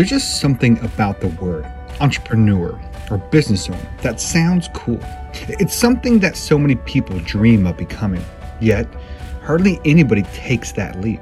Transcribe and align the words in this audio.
There's 0.00 0.08
just 0.08 0.40
something 0.40 0.82
about 0.82 1.20
the 1.20 1.28
word 1.28 1.66
entrepreneur 2.00 2.80
or 3.10 3.18
business 3.18 3.68
owner 3.68 3.96
that 4.00 4.18
sounds 4.18 4.70
cool. 4.72 4.98
It's 5.34 5.74
something 5.74 6.20
that 6.20 6.38
so 6.38 6.58
many 6.58 6.76
people 6.76 7.18
dream 7.18 7.66
of 7.66 7.76
becoming, 7.76 8.24
yet, 8.62 8.86
hardly 9.42 9.78
anybody 9.84 10.22
takes 10.32 10.72
that 10.72 11.02
leap. 11.02 11.20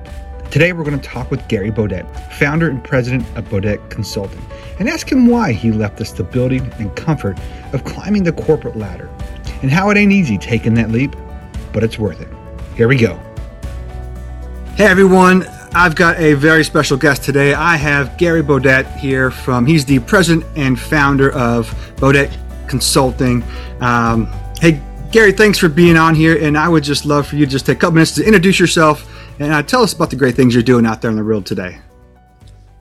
Today, 0.52 0.72
we're 0.72 0.84
going 0.84 1.00
to 1.00 1.08
talk 1.08 1.28
with 1.28 1.48
Gary 1.48 1.72
Beaudette, 1.72 2.06
founder 2.34 2.70
and 2.70 2.84
president 2.84 3.26
of 3.36 3.46
Beaudette 3.46 3.90
Consulting, 3.90 4.46
and 4.78 4.88
ask 4.88 5.10
him 5.10 5.26
why 5.26 5.50
he 5.50 5.72
left 5.72 5.96
the 5.96 6.04
stability 6.04 6.58
and 6.58 6.94
comfort 6.94 7.36
of 7.72 7.82
climbing 7.82 8.22
the 8.22 8.32
corporate 8.32 8.76
ladder 8.76 9.10
and 9.62 9.72
how 9.72 9.90
it 9.90 9.96
ain't 9.96 10.12
easy 10.12 10.38
taking 10.38 10.74
that 10.74 10.92
leap, 10.92 11.16
but 11.72 11.82
it's 11.82 11.98
worth 11.98 12.20
it. 12.20 12.28
Here 12.76 12.86
we 12.86 12.96
go. 12.96 13.20
Hey, 14.76 14.86
everyone. 14.86 15.44
I've 15.74 15.94
got 15.94 16.18
a 16.18 16.32
very 16.34 16.64
special 16.64 16.96
guest 16.96 17.22
today. 17.22 17.52
I 17.52 17.76
have 17.76 18.16
Gary 18.16 18.42
Beaudette 18.42 18.96
here 18.96 19.30
from, 19.30 19.66
he's 19.66 19.84
the 19.84 19.98
president 20.00 20.46
and 20.56 20.80
founder 20.80 21.30
of 21.32 21.68
Beaudette 21.96 22.34
Consulting. 22.68 23.44
Um, 23.80 24.26
hey, 24.60 24.80
Gary, 25.12 25.32
thanks 25.32 25.58
for 25.58 25.68
being 25.68 25.96
on 25.96 26.14
here. 26.14 26.42
And 26.42 26.56
I 26.56 26.68
would 26.68 26.82
just 26.82 27.04
love 27.04 27.26
for 27.26 27.36
you 27.36 27.44
to 27.44 27.52
just 27.52 27.66
take 27.66 27.76
a 27.76 27.80
couple 27.80 27.94
minutes 27.94 28.14
to 28.14 28.24
introduce 28.24 28.58
yourself 28.58 29.06
and 29.38 29.52
uh, 29.52 29.62
tell 29.62 29.82
us 29.82 29.92
about 29.92 30.08
the 30.10 30.16
great 30.16 30.34
things 30.34 30.54
you're 30.54 30.62
doing 30.62 30.86
out 30.86 31.02
there 31.02 31.10
in 31.10 31.16
the 31.16 31.24
world 31.24 31.44
today. 31.44 31.78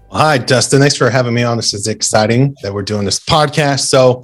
Hi, 0.10 0.38
Dustin. 0.38 0.80
Thanks 0.80 0.96
for 0.96 1.10
having 1.10 1.34
me 1.34 1.44
on. 1.44 1.58
This 1.58 1.74
is 1.74 1.88
exciting 1.88 2.56
that 2.64 2.74
we're 2.74 2.84
doing 2.84 3.04
this 3.04 3.20
podcast. 3.20 3.82
So, 3.82 4.24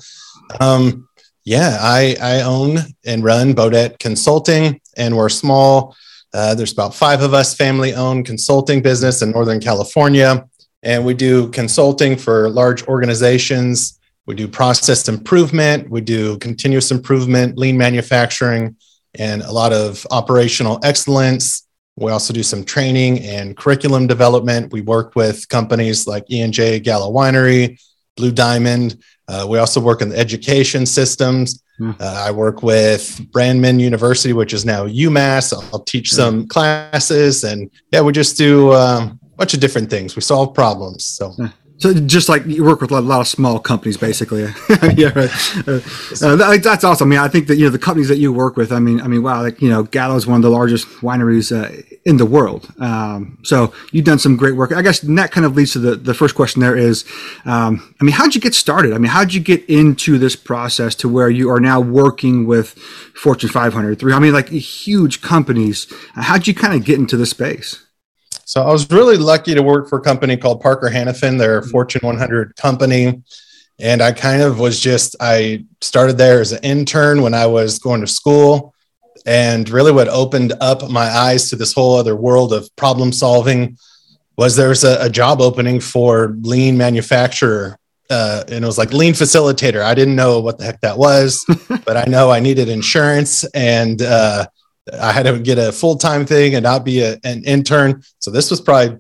um, 0.62 1.10
yeah, 1.44 1.78
I, 1.82 2.16
I 2.22 2.42
own 2.42 2.78
and 3.06 3.24
run 3.24 3.54
Beaudette 3.54 4.00
Consulting, 4.00 4.80
and 4.96 5.18
we're 5.18 5.28
small 5.28 5.96
uh, 6.34 6.56
there's 6.56 6.72
about 6.72 6.96
five 6.96 7.22
of 7.22 7.34
us 7.34 7.54
family 7.54 7.94
owned 7.94 8.26
consulting 8.26 8.82
business 8.82 9.22
in 9.22 9.32
Northern 9.32 9.60
California. 9.60 10.48
And 10.82 11.06
we 11.06 11.14
do 11.14 11.50
consulting 11.50 12.18
for 12.18 12.50
large 12.50 12.84
organizations. 12.88 14.00
We 14.26 14.36
do 14.36 14.48
process 14.48 15.08
improvement. 15.08 15.90
We 15.90 16.02
do 16.02 16.38
continuous 16.40 16.92
improvement, 16.92 17.58
lean 17.58 17.78
manufacturing, 17.78 18.76
and 19.16 19.42
a 19.44 19.52
lot 19.52 19.74
of 19.74 20.06
operational 20.12 20.80
excellence. 20.84 21.68
We 21.96 22.12
also 22.12 22.34
do 22.34 22.42
some 22.42 22.64
training 22.64 23.20
and 23.20 23.56
curriculum 23.56 24.08
development. 24.08 24.74
We 24.74 24.82
work 24.82 25.16
with 25.16 25.48
companies 25.50 26.08
like 26.08 26.26
E&J 26.30 26.80
Gallo 26.80 27.14
Winery, 27.14 27.80
Blue 28.18 28.32
Diamond. 28.32 29.02
Uh, 29.28 29.46
we 29.48 29.60
also 29.60 29.80
work 29.80 30.02
in 30.02 30.10
the 30.10 30.18
education 30.18 30.86
systems. 30.86 31.63
Hmm. 31.78 31.92
Uh, 32.00 32.26
I 32.28 32.32
work 32.32 32.62
with 32.62 33.20
Brandman 33.32 33.80
University, 33.80 34.34
which 34.34 34.54
is 34.54 34.64
now 34.64 34.86
UMass. 34.86 35.54
I'll, 35.54 35.68
I'll 35.74 35.84
teach 35.84 36.12
some 36.12 36.48
classes, 36.48 37.44
and 37.44 37.70
yeah, 37.92 38.02
we 38.02 38.12
just 38.12 38.38
do 38.38 38.74
um, 38.74 39.20
a 39.24 39.38
bunch 39.38 39.54
of 39.54 39.60
different 39.60 39.90
things. 39.90 40.16
We 40.16 40.22
solve 40.22 40.54
problems. 40.54 41.06
So. 41.06 41.34
So 41.84 41.94
just 41.94 42.30
like 42.30 42.46
you 42.46 42.64
work 42.64 42.80
with 42.80 42.92
a 42.92 43.02
lot 43.02 43.20
of 43.20 43.28
small 43.28 43.60
companies, 43.60 43.98
basically. 43.98 44.44
yeah, 44.96 45.10
right. 45.10 45.68
Uh, 45.68 45.82
uh, 46.22 46.58
that's 46.58 46.86
awesome. 46.86 47.10
I 47.10 47.18
mean, 47.18 47.20
I 47.20 47.28
think 47.28 47.48
that 47.48 47.58
you 47.58 47.66
know 47.66 47.72
the 47.72 47.78
companies 47.78 48.08
that 48.08 48.20
you 48.20 48.32
work 48.32 48.56
with. 48.56 48.72
I 48.72 48.80
mean, 48.80 49.02
I 49.02 49.10
mean, 49.10 49.22
wow, 49.22 49.42
like 49.42 49.62
you 49.62 49.68
know, 49.68 49.84
Gallo 49.84 50.16
is 50.16 50.26
one 50.26 50.38
of 50.38 50.44
the 50.44 50.50
largest 50.50 50.88
wineries 51.02 51.52
uh, 51.52 51.84
in 52.06 52.16
the 52.16 52.26
world. 52.26 52.72
Um, 52.80 53.38
so 53.44 53.74
you've 53.92 54.06
done 54.06 54.18
some 54.18 54.38
great 54.38 54.56
work. 54.56 54.72
I 54.72 54.82
guess 54.82 55.02
that 55.02 55.32
kind 55.34 55.46
of 55.46 55.58
leads 55.58 55.74
to 55.74 55.80
the 55.80 55.98
the 55.98 56.14
first 56.14 56.36
question. 56.36 56.62
There 56.62 56.78
is, 56.78 57.04
um, 57.44 57.94
I 58.00 58.06
mean, 58.06 58.14
how 58.14 58.24
did 58.24 58.36
you 58.36 58.40
get 58.40 58.56
started? 58.56 58.94
I 58.94 58.98
mean, 58.98 59.12
how 59.12 59.26
did 59.26 59.34
you 59.34 59.42
get 59.42 59.66
into 59.70 60.18
this 60.18 60.38
process 60.38 60.96
to 60.96 61.10
where 61.10 61.30
you 61.30 61.50
are 61.50 61.60
now 61.60 61.82
working 61.82 62.48
with 62.48 62.70
Fortune 63.14 63.50
500, 63.50 64.00
three? 64.00 64.14
I 64.14 64.20
mean, 64.20 64.32
like 64.32 64.48
huge 64.48 65.22
companies. 65.22 65.92
How 66.16 66.38
did 66.38 66.48
you 66.48 66.56
kind 66.56 66.76
of 66.76 66.86
get 66.86 66.98
into 66.98 67.18
the 67.18 67.26
space? 67.26 67.83
So 68.46 68.62
I 68.62 68.72
was 68.72 68.90
really 68.92 69.18
lucky 69.18 69.56
to 69.56 69.64
work 69.64 69.90
for 69.90 70.00
a 70.00 70.02
company 70.02 70.38
called 70.38 70.62
Parker 70.62 70.90
Hannifin. 70.90 71.38
They're 71.38 71.60
a 71.60 71.62
mm-hmm. 71.62 71.72
Fortune 71.72 72.02
100 72.04 72.56
company. 72.56 73.22
And 73.80 74.02
I 74.02 74.12
kind 74.12 74.42
of 74.42 74.60
was 74.60 74.80
just, 74.80 75.16
I 75.20 75.66
started 75.82 76.18
there 76.18 76.42
as 76.42 76.52
an 76.52 76.64
intern 76.64 77.22
when 77.22 77.34
I 77.34 77.48
was 77.48 77.80
going 77.80 78.02
to 78.02 78.08
school. 78.08 78.74
And 79.26 79.70
really, 79.70 79.92
what 79.92 80.10
opened 80.10 80.54
up 80.60 80.90
my 80.90 81.06
eyes 81.06 81.50
to 81.50 81.56
this 81.56 81.74
whole 81.74 81.96
other 81.96 82.16
world 82.16 82.52
of 82.54 82.74
problem 82.76 83.12
solving 83.12 83.78
was 84.38 84.56
there's 84.56 84.84
a, 84.84 85.06
a 85.06 85.10
job 85.10 85.42
opening 85.42 85.80
for 85.80 86.36
lean 86.42 86.78
manufacturer. 86.78 87.78
Uh, 88.10 88.44
and 88.50 88.64
it 88.64 88.68
was 88.68 88.78
like 88.78 88.92
lean 88.92 89.14
facilitator. 89.14 89.82
I 89.82 89.96
didn't 89.96 90.16
know 90.16 90.40
what 90.40 90.58
the 90.58 90.66
heck 90.66 90.82
that 90.82 90.98
was, 90.98 91.46
but 91.86 91.96
I 91.96 92.04
know 92.06 92.32
I 92.32 92.42
needed 92.42 92.68
insurance. 92.68 93.46
And 93.54 94.02
uh, 94.02 94.48
I 94.92 95.12
had 95.12 95.24
to 95.24 95.40
get 95.40 95.58
a 95.58 95.72
full 95.72 95.96
time 95.96 96.26
thing 96.26 96.56
and 96.56 96.64
not 96.64 96.84
be 96.84 97.02
a, 97.02 97.18
an 97.24 97.44
intern. 97.46 98.04
So 98.20 98.32
this 98.32 98.52
was 98.52 98.60
probably 98.60 99.00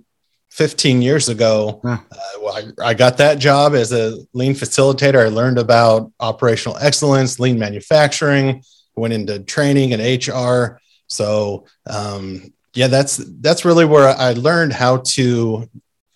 15 0.52 1.02
years 1.02 1.30
ago. 1.30 1.82
Huh. 1.84 1.98
Uh, 2.12 2.18
well, 2.42 2.56
I, 2.56 2.90
I, 2.90 2.94
got 2.94 3.18
that 3.18 3.40
job 3.40 3.74
as 3.74 3.92
a 3.92 4.20
lean 4.34 4.54
facilitator. 4.54 5.26
I 5.26 5.30
learned 5.30 5.58
about 5.58 6.12
operational 6.20 6.78
excellence, 6.78 7.40
lean 7.40 7.58
manufacturing, 7.58 8.64
went 8.96 9.14
into 9.14 9.40
training 9.40 9.94
and 9.94 10.28
HR. 10.28 10.80
So, 11.08 11.66
um, 11.88 12.54
yeah, 12.76 12.88
that's 12.88 13.18
that's 13.18 13.66
really 13.66 13.86
where 13.86 14.10
I 14.10 14.34
learned 14.34 14.74
how 14.74 14.98
to 14.98 15.70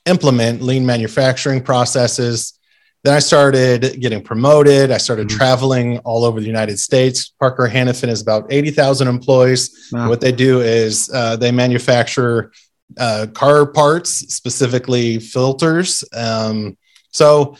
implement 0.05 0.61
lean 0.61 0.85
manufacturing 0.85 1.61
processes 1.61 2.56
then 3.03 3.13
I 3.13 3.19
started 3.19 3.99
getting 4.01 4.21
promoted. 4.21 4.91
I 4.91 4.97
started 4.97 5.27
mm-hmm. 5.27 5.37
traveling 5.37 5.97
all 5.99 6.25
over 6.25 6.39
the 6.39 6.47
United 6.47 6.79
States. 6.79 7.33
Parker 7.39 7.67
Hannifin 7.67 8.09
is 8.09 8.21
about 8.21 8.51
80,000 8.51 9.07
employees. 9.07 9.89
Wow. 9.91 10.09
What 10.09 10.21
they 10.21 10.31
do 10.31 10.61
is 10.61 11.09
uh, 11.13 11.35
they 11.35 11.51
manufacture 11.51 12.51
uh, 12.97 13.27
car 13.33 13.65
parts, 13.65 14.11
specifically 14.33 15.19
filters. 15.19 16.03
Um, 16.13 16.77
so 17.11 17.55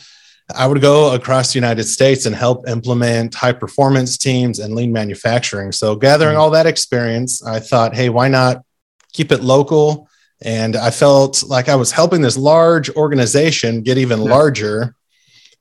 I 0.54 0.66
would 0.66 0.80
go 0.80 1.14
across 1.14 1.52
the 1.52 1.58
United 1.58 1.84
States 1.84 2.24
and 2.26 2.34
help 2.34 2.68
implement 2.68 3.34
high 3.34 3.52
performance 3.52 4.16
teams 4.16 4.58
and 4.58 4.74
lean 4.74 4.92
manufacturing. 4.92 5.72
So, 5.72 5.94
gathering 5.94 6.32
mm-hmm. 6.32 6.40
all 6.40 6.50
that 6.50 6.66
experience, 6.66 7.44
I 7.44 7.60
thought, 7.60 7.94
hey, 7.94 8.08
why 8.08 8.28
not 8.28 8.64
keep 9.12 9.30
it 9.30 9.42
local? 9.42 10.08
And 10.40 10.74
I 10.74 10.90
felt 10.90 11.42
like 11.42 11.68
I 11.68 11.74
was 11.74 11.92
helping 11.92 12.22
this 12.22 12.36
large 12.38 12.88
organization 12.90 13.82
get 13.82 13.98
even 13.98 14.22
yeah. 14.22 14.30
larger 14.30 14.94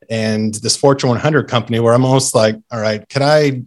and 0.09 0.53
this 0.55 0.77
Fortune 0.77 1.09
100 1.09 1.47
company 1.49 1.79
where 1.79 1.93
I'm 1.93 2.05
almost 2.05 2.35
like, 2.35 2.55
all 2.71 2.79
right, 2.79 3.07
could 3.09 3.21
I 3.21 3.63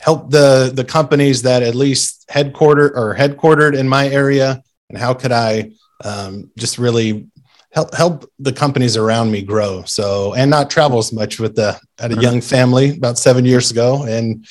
help 0.00 0.30
the 0.30 0.72
the 0.74 0.84
companies 0.84 1.42
that 1.42 1.62
at 1.62 1.74
least 1.74 2.24
headquarter 2.28 2.96
or 2.96 3.14
headquartered 3.14 3.76
in 3.76 3.88
my 3.88 4.08
area, 4.08 4.62
and 4.88 4.98
how 4.98 5.14
could 5.14 5.32
I 5.32 5.70
um, 6.04 6.50
just 6.58 6.78
really 6.78 7.28
help 7.70 7.94
help 7.94 8.30
the 8.38 8.52
companies 8.52 8.96
around 8.96 9.30
me 9.30 9.42
grow? 9.42 9.84
So 9.84 10.34
and 10.34 10.50
not 10.50 10.70
travel 10.70 10.98
as 10.98 11.12
much 11.12 11.38
with 11.38 11.54
the 11.54 11.78
at 11.98 12.12
a 12.12 12.20
young 12.20 12.40
family 12.40 12.96
about 12.96 13.18
seven 13.18 13.44
years 13.44 13.70
ago, 13.70 14.04
and 14.04 14.44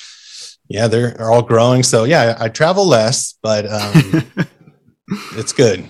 yeah, 0.68 0.88
they're 0.88 1.30
all 1.30 1.42
growing. 1.42 1.82
So 1.82 2.04
yeah, 2.04 2.36
I, 2.38 2.44
I 2.44 2.48
travel 2.48 2.86
less, 2.86 3.34
but 3.42 3.70
um, 3.70 4.24
it's 5.32 5.52
good. 5.52 5.86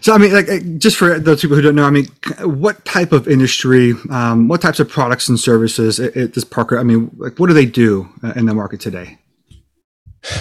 So, 0.00 0.12
I 0.12 0.18
mean, 0.18 0.32
like, 0.32 0.78
just 0.78 0.96
for 0.96 1.18
those 1.18 1.40
people 1.40 1.56
who 1.56 1.62
don't 1.62 1.74
know, 1.74 1.84
I 1.84 1.90
mean, 1.90 2.06
what 2.42 2.84
type 2.84 3.12
of 3.12 3.28
industry, 3.28 3.94
um, 4.10 4.48
what 4.48 4.60
types 4.60 4.80
of 4.80 4.88
products 4.88 5.28
and 5.28 5.38
services 5.38 6.00
at 6.00 6.34
this 6.34 6.44
Parker? 6.44 6.78
I 6.78 6.82
mean, 6.82 7.10
like, 7.16 7.38
what 7.38 7.48
do 7.48 7.54
they 7.54 7.66
do 7.66 8.08
uh, 8.22 8.32
in 8.36 8.46
the 8.46 8.54
market 8.54 8.80
today? 8.80 9.18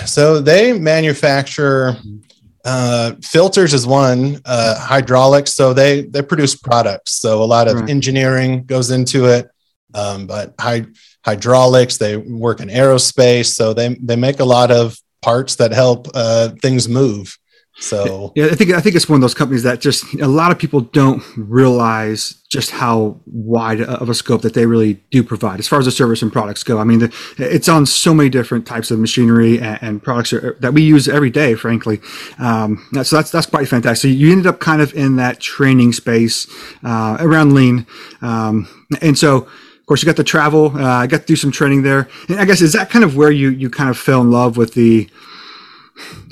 So 0.06 0.42
they 0.42 0.74
manufacture 0.74 1.98
uh, 2.64 3.14
filters 3.22 3.74
is 3.74 3.88
one, 3.88 4.40
uh, 4.46 4.80
hydraulics. 4.80 5.54
So 5.54 5.74
they 5.74 6.04
they 6.04 6.22
produce 6.22 6.56
products. 6.56 7.14
So 7.14 7.44
a 7.44 7.46
lot 7.46 7.68
of 7.68 7.76
right. 7.76 7.90
engineering 7.90 8.66
goes 8.66 8.92
into 8.92 9.26
it, 9.26 9.50
um, 9.94 10.28
but 10.28 10.54
hy- 10.60 10.86
hydraulics. 11.26 11.98
They 11.98 12.18
work 12.18 12.60
in 12.60 12.70
aerospace. 12.70 13.48
So 13.48 13.74
they 13.74 13.96
they 13.96 14.16
make 14.16 14.40
a 14.40 14.46
lot 14.46 14.72
of 14.72 14.98
parts 15.22 15.56
that 15.56 15.72
help 15.72 16.08
uh, 16.14 16.50
things 16.62 16.88
move. 16.88 17.38
So 17.82 18.32
yeah, 18.36 18.46
I 18.46 18.56
think 18.56 18.72
I 18.72 18.80
think 18.80 18.96
it's 18.96 19.10
one 19.10 19.16
of 19.16 19.22
those 19.22 19.34
companies 19.34 19.64
that 19.64 19.82
just 19.82 20.04
a 20.16 20.28
lot 20.28 20.52
of 20.52 20.60
people 20.60 20.82
don't 20.82 21.24
realize 21.36 22.36
just 22.50 22.72
how 22.72 23.20
wide 23.26 23.82
of 23.82 24.10
a 24.10 24.14
scope 24.14 24.42
that 24.42 24.54
they 24.54 24.66
really 24.66 24.96
do 25.10 25.24
provide 25.24 25.60
as 25.60 25.68
far 25.68 25.80
as 25.80 25.86
the 25.86 25.92
service 25.92 26.22
and 26.22 26.32
products 26.32 26.64
go. 26.64 26.80
I 26.80 26.84
mean, 26.84 27.00
the, 27.00 27.14
it's 27.38 27.70
on 27.70 27.86
so 27.86 28.14
many 28.14 28.30
different 28.30 28.68
types 28.68 28.92
of 28.92 29.00
machinery 29.00 29.60
and, 29.60 29.80
and 29.82 30.04
products 30.04 30.32
that 30.32 30.74
we 30.74 30.82
use 30.84 31.08
every 31.08 31.30
day, 31.30 31.56
frankly. 31.56 32.00
Um, 32.40 32.86
so 33.04 33.16
that's 33.16 33.32
that's 33.32 33.48
quite 33.48 33.68
fantastic. 33.68 34.02
So 34.02 34.08
you 34.16 34.32
ended 34.32 34.48
up 34.48 34.60
kind 34.60 34.82
of 34.82 34.94
in 34.94 35.16
that 35.16 35.40
training 35.40 35.94
space 35.94 36.48
uh, 36.84 37.18
around 37.20 37.54
lean, 37.54 37.88
um, 38.22 38.68
and 39.02 39.18
so 39.18 39.38
of 39.38 39.86
course 39.88 40.04
you 40.04 40.06
got 40.06 40.18
the 40.18 40.24
travel. 40.24 40.78
Uh, 40.78 40.86
I 40.86 41.08
got 41.08 41.22
to 41.22 41.26
do 41.26 41.36
some 41.36 41.52
training 41.52 41.82
there, 41.82 42.08
and 42.30 42.40
I 42.40 42.46
guess 42.46 42.62
is 42.62 42.74
that 42.74 42.90
kind 42.90 43.04
of 43.04 43.16
where 43.18 43.32
you 43.32 43.50
you 43.50 43.70
kind 43.70 43.90
of 43.90 43.98
fell 43.98 44.22
in 44.22 44.30
love 44.30 44.56
with 44.56 44.76
the 44.76 45.10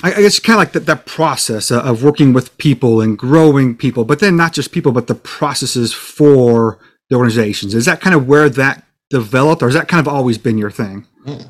I, 0.04 0.12
guess 0.12 0.40
kind 0.40 0.56
of 0.56 0.60
like 0.60 0.72
that, 0.74 0.86
that 0.86 1.06
process 1.06 1.72
of 1.72 2.04
working 2.04 2.34
with 2.34 2.58
people 2.58 3.02
and 3.02 3.18
growing 3.18 3.76
people, 3.76 4.06
but 4.06 4.20
then 4.20 4.38
not 4.38 4.54
just 4.54 4.72
people, 4.72 4.92
but 4.92 5.08
the 5.08 5.16
processes 5.16 5.94
for 5.94 6.80
the 7.10 7.16
organizations. 7.16 7.74
Is 7.74 7.86
that 7.86 8.02
kind 8.02 8.16
of 8.16 8.28
where 8.28 8.50
that 8.50 8.86
developed, 9.10 9.62
or 9.62 9.68
has 9.68 9.76
that 9.76 9.88
kind 9.88 10.06
of 10.06 10.12
always 10.12 10.38
been 10.38 10.58
your 10.58 10.72
thing? 10.72 11.06
Hmm. 11.26 11.42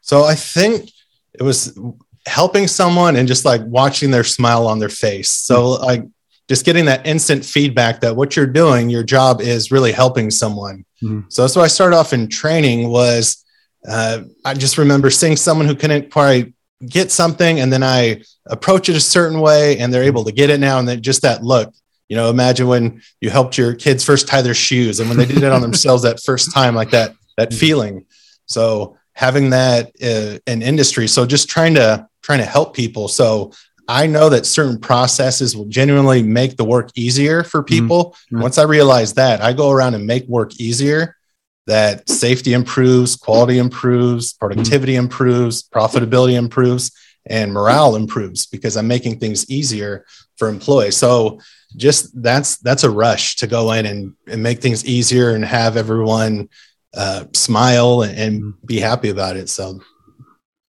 So 0.00 0.24
I 0.24 0.34
think 0.34 0.90
it 1.34 1.42
was 1.42 1.78
helping 2.26 2.66
someone 2.66 3.16
and 3.16 3.28
just 3.28 3.44
like 3.44 3.60
watching 3.64 4.10
their 4.10 4.24
smile 4.24 4.66
on 4.66 4.78
their 4.78 4.88
face. 4.88 5.30
So 5.30 5.72
like 5.72 6.04
just 6.48 6.64
getting 6.64 6.86
that 6.86 7.06
instant 7.06 7.44
feedback 7.44 8.00
that 8.00 8.16
what 8.16 8.36
you're 8.36 8.46
doing, 8.46 8.90
your 8.90 9.02
job 9.02 9.40
is 9.40 9.70
really 9.70 9.92
helping 9.92 10.30
someone. 10.30 10.84
Mm-hmm. 11.02 11.28
So 11.28 11.42
that's 11.42 11.56
why 11.56 11.62
I 11.62 11.68
started 11.68 11.96
off 11.96 12.12
in 12.12 12.28
training 12.28 12.88
was 12.88 13.44
uh, 13.86 14.20
I 14.44 14.54
just 14.54 14.78
remember 14.78 15.10
seeing 15.10 15.36
someone 15.36 15.66
who 15.66 15.74
couldn't 15.74 16.10
quite 16.10 16.53
get 16.88 17.10
something 17.10 17.60
and 17.60 17.72
then 17.72 17.82
I 17.82 18.22
approach 18.46 18.88
it 18.88 18.96
a 18.96 19.00
certain 19.00 19.40
way 19.40 19.78
and 19.78 19.92
they're 19.92 20.02
able 20.02 20.24
to 20.24 20.32
get 20.32 20.50
it 20.50 20.60
now. 20.60 20.78
And 20.78 20.88
then 20.88 21.02
just 21.02 21.22
that 21.22 21.42
look, 21.42 21.74
you 22.08 22.16
know, 22.16 22.30
imagine 22.30 22.66
when 22.66 23.02
you 23.20 23.30
helped 23.30 23.56
your 23.56 23.74
kids 23.74 24.04
first 24.04 24.28
tie 24.28 24.42
their 24.42 24.54
shoes 24.54 25.00
and 25.00 25.08
when 25.08 25.18
they 25.18 25.26
did 25.26 25.42
it 25.42 25.52
on 25.52 25.62
themselves 25.62 26.02
that 26.02 26.22
first 26.22 26.52
time, 26.52 26.74
like 26.74 26.90
that, 26.90 27.14
that 27.36 27.50
mm-hmm. 27.50 27.58
feeling. 27.58 28.06
So 28.46 28.96
having 29.14 29.50
that 29.50 29.92
uh, 30.02 30.38
in 30.46 30.62
industry. 30.62 31.08
So 31.08 31.24
just 31.26 31.48
trying 31.48 31.74
to, 31.74 32.06
trying 32.22 32.40
to 32.40 32.44
help 32.44 32.74
people. 32.74 33.08
So 33.08 33.52
I 33.88 34.06
know 34.06 34.28
that 34.28 34.46
certain 34.46 34.78
processes 34.78 35.56
will 35.56 35.66
genuinely 35.66 36.22
make 36.22 36.56
the 36.56 36.64
work 36.64 36.90
easier 36.94 37.44
for 37.44 37.62
mm-hmm. 37.62 37.82
people. 37.82 38.16
Mm-hmm. 38.26 38.42
Once 38.42 38.58
I 38.58 38.64
realize 38.64 39.14
that, 39.14 39.40
I 39.40 39.52
go 39.52 39.70
around 39.70 39.94
and 39.94 40.06
make 40.06 40.26
work 40.26 40.58
easier. 40.60 41.16
That 41.66 42.08
safety 42.10 42.52
improves, 42.52 43.16
quality 43.16 43.58
improves, 43.58 44.34
productivity 44.34 44.92
mm-hmm. 44.92 45.04
improves, 45.04 45.62
profitability 45.62 46.34
improves, 46.34 46.90
and 47.26 47.52
morale 47.52 47.96
improves 47.96 48.46
because 48.46 48.76
I'm 48.76 48.86
making 48.86 49.18
things 49.18 49.48
easier 49.50 50.04
for 50.36 50.48
employees. 50.48 50.96
So 50.96 51.40
just 51.76 52.22
that's 52.22 52.58
that's 52.58 52.84
a 52.84 52.90
rush 52.90 53.36
to 53.36 53.46
go 53.46 53.72
in 53.72 53.86
and, 53.86 54.14
and 54.28 54.42
make 54.42 54.60
things 54.60 54.84
easier 54.84 55.34
and 55.34 55.44
have 55.44 55.76
everyone 55.76 56.50
uh, 56.94 57.24
smile 57.32 58.02
and, 58.02 58.18
and 58.18 58.42
mm-hmm. 58.42 58.66
be 58.66 58.78
happy 58.78 59.08
about 59.08 59.36
it. 59.36 59.48
So 59.48 59.80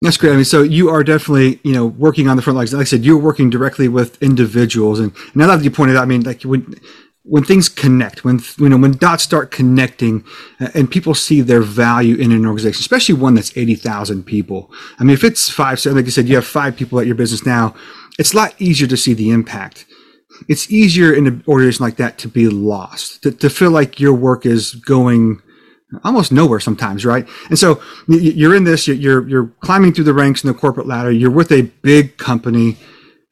that's 0.00 0.16
great. 0.16 0.32
I 0.32 0.36
mean, 0.36 0.44
so 0.44 0.62
you 0.62 0.90
are 0.90 1.02
definitely, 1.02 1.60
you 1.64 1.72
know, 1.72 1.86
working 1.86 2.28
on 2.28 2.36
the 2.36 2.42
front 2.42 2.58
lines. 2.58 2.72
Like 2.72 2.82
I 2.82 2.84
said, 2.84 3.04
you're 3.04 3.18
working 3.18 3.48
directly 3.48 3.88
with 3.88 4.22
individuals, 4.22 5.00
and 5.00 5.12
now 5.34 5.46
that 5.46 5.64
you 5.64 5.70
pointed 5.70 5.96
out, 5.96 6.02
I 6.02 6.06
mean, 6.06 6.22
like 6.22 6.42
when 6.42 6.74
when 7.26 7.42
things 7.42 7.70
connect, 7.70 8.22
when 8.22 8.38
you 8.58 8.68
know, 8.68 8.76
when 8.76 8.92
dots 8.92 9.24
start 9.24 9.50
connecting, 9.50 10.24
uh, 10.60 10.68
and 10.74 10.90
people 10.90 11.14
see 11.14 11.40
their 11.40 11.62
value 11.62 12.16
in 12.16 12.32
an 12.32 12.44
organization, 12.44 12.80
especially 12.80 13.14
one 13.14 13.34
that's 13.34 13.56
eighty 13.56 13.74
thousand 13.74 14.24
people. 14.24 14.70
I 14.98 15.04
mean, 15.04 15.14
if 15.14 15.24
it's 15.24 15.48
five, 15.48 15.80
so 15.80 15.92
like 15.92 16.04
you 16.04 16.10
said, 16.10 16.28
you 16.28 16.34
have 16.36 16.46
five 16.46 16.76
people 16.76 17.00
at 17.00 17.06
your 17.06 17.14
business 17.14 17.46
now, 17.46 17.74
it's 18.18 18.34
a 18.34 18.36
lot 18.36 18.54
easier 18.60 18.86
to 18.88 18.96
see 18.96 19.14
the 19.14 19.30
impact. 19.30 19.86
It's 20.48 20.70
easier 20.70 21.14
in 21.14 21.26
an 21.26 21.44
organization 21.48 21.84
like 21.84 21.96
that 21.96 22.18
to 22.18 22.28
be 22.28 22.48
lost, 22.48 23.22
to, 23.22 23.30
to 23.30 23.48
feel 23.48 23.70
like 23.70 24.00
your 24.00 24.14
work 24.14 24.44
is 24.44 24.74
going 24.74 25.40
almost 26.02 26.32
nowhere 26.32 26.60
sometimes, 26.60 27.06
right? 27.06 27.26
And 27.48 27.58
so 27.58 27.80
you're 28.08 28.54
in 28.54 28.64
this, 28.64 28.86
you're 28.86 29.26
you're 29.26 29.46
climbing 29.60 29.94
through 29.94 30.04
the 30.04 30.12
ranks 30.12 30.44
in 30.44 30.48
the 30.48 30.54
corporate 30.54 30.88
ladder. 30.88 31.10
You're 31.10 31.30
with 31.30 31.52
a 31.52 31.62
big 31.62 32.18
company, 32.18 32.76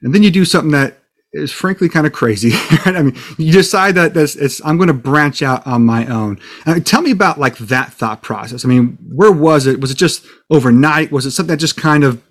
and 0.01 0.15
then 0.15 0.23
you 0.23 0.31
do 0.31 0.47
something 0.47 0.71
that 0.71 1.02
is 1.33 1.51
frankly 1.51 1.89
kind 1.89 2.07
of 2.07 2.13
crazy. 2.13 2.53
Right? 2.85 2.97
I 2.97 3.03
mean, 3.03 3.17
you 3.39 3.53
decide 3.53 3.95
that 3.95 4.15
this 4.15 4.35
it's 4.35 4.65
I'm 4.65 4.77
going 4.77 4.89
to 4.89 4.95
branch 4.95 5.43
out 5.43 5.67
on 5.67 5.85
my 5.85 6.07
own. 6.07 6.41
Uh, 6.67 6.81
tell 6.81 7.01
me 7.01 7.13
about 7.13 7.39
like 7.39 7.57
that 7.59 7.93
thought 7.93 8.23
process. 8.23 8.65
I 8.65 8.69
mean, 8.69 8.99
where 9.15 9.31
was 9.31 9.67
it? 9.67 9.81
Was 9.81 9.91
it 9.91 9.99
just 9.99 10.27
overnight? 10.51 11.13
Was 11.13 11.27
it 11.27 11.31
something 11.31 11.55
that 11.55 11.61
just 11.61 11.77
kind 11.77 12.03
of 12.03 12.23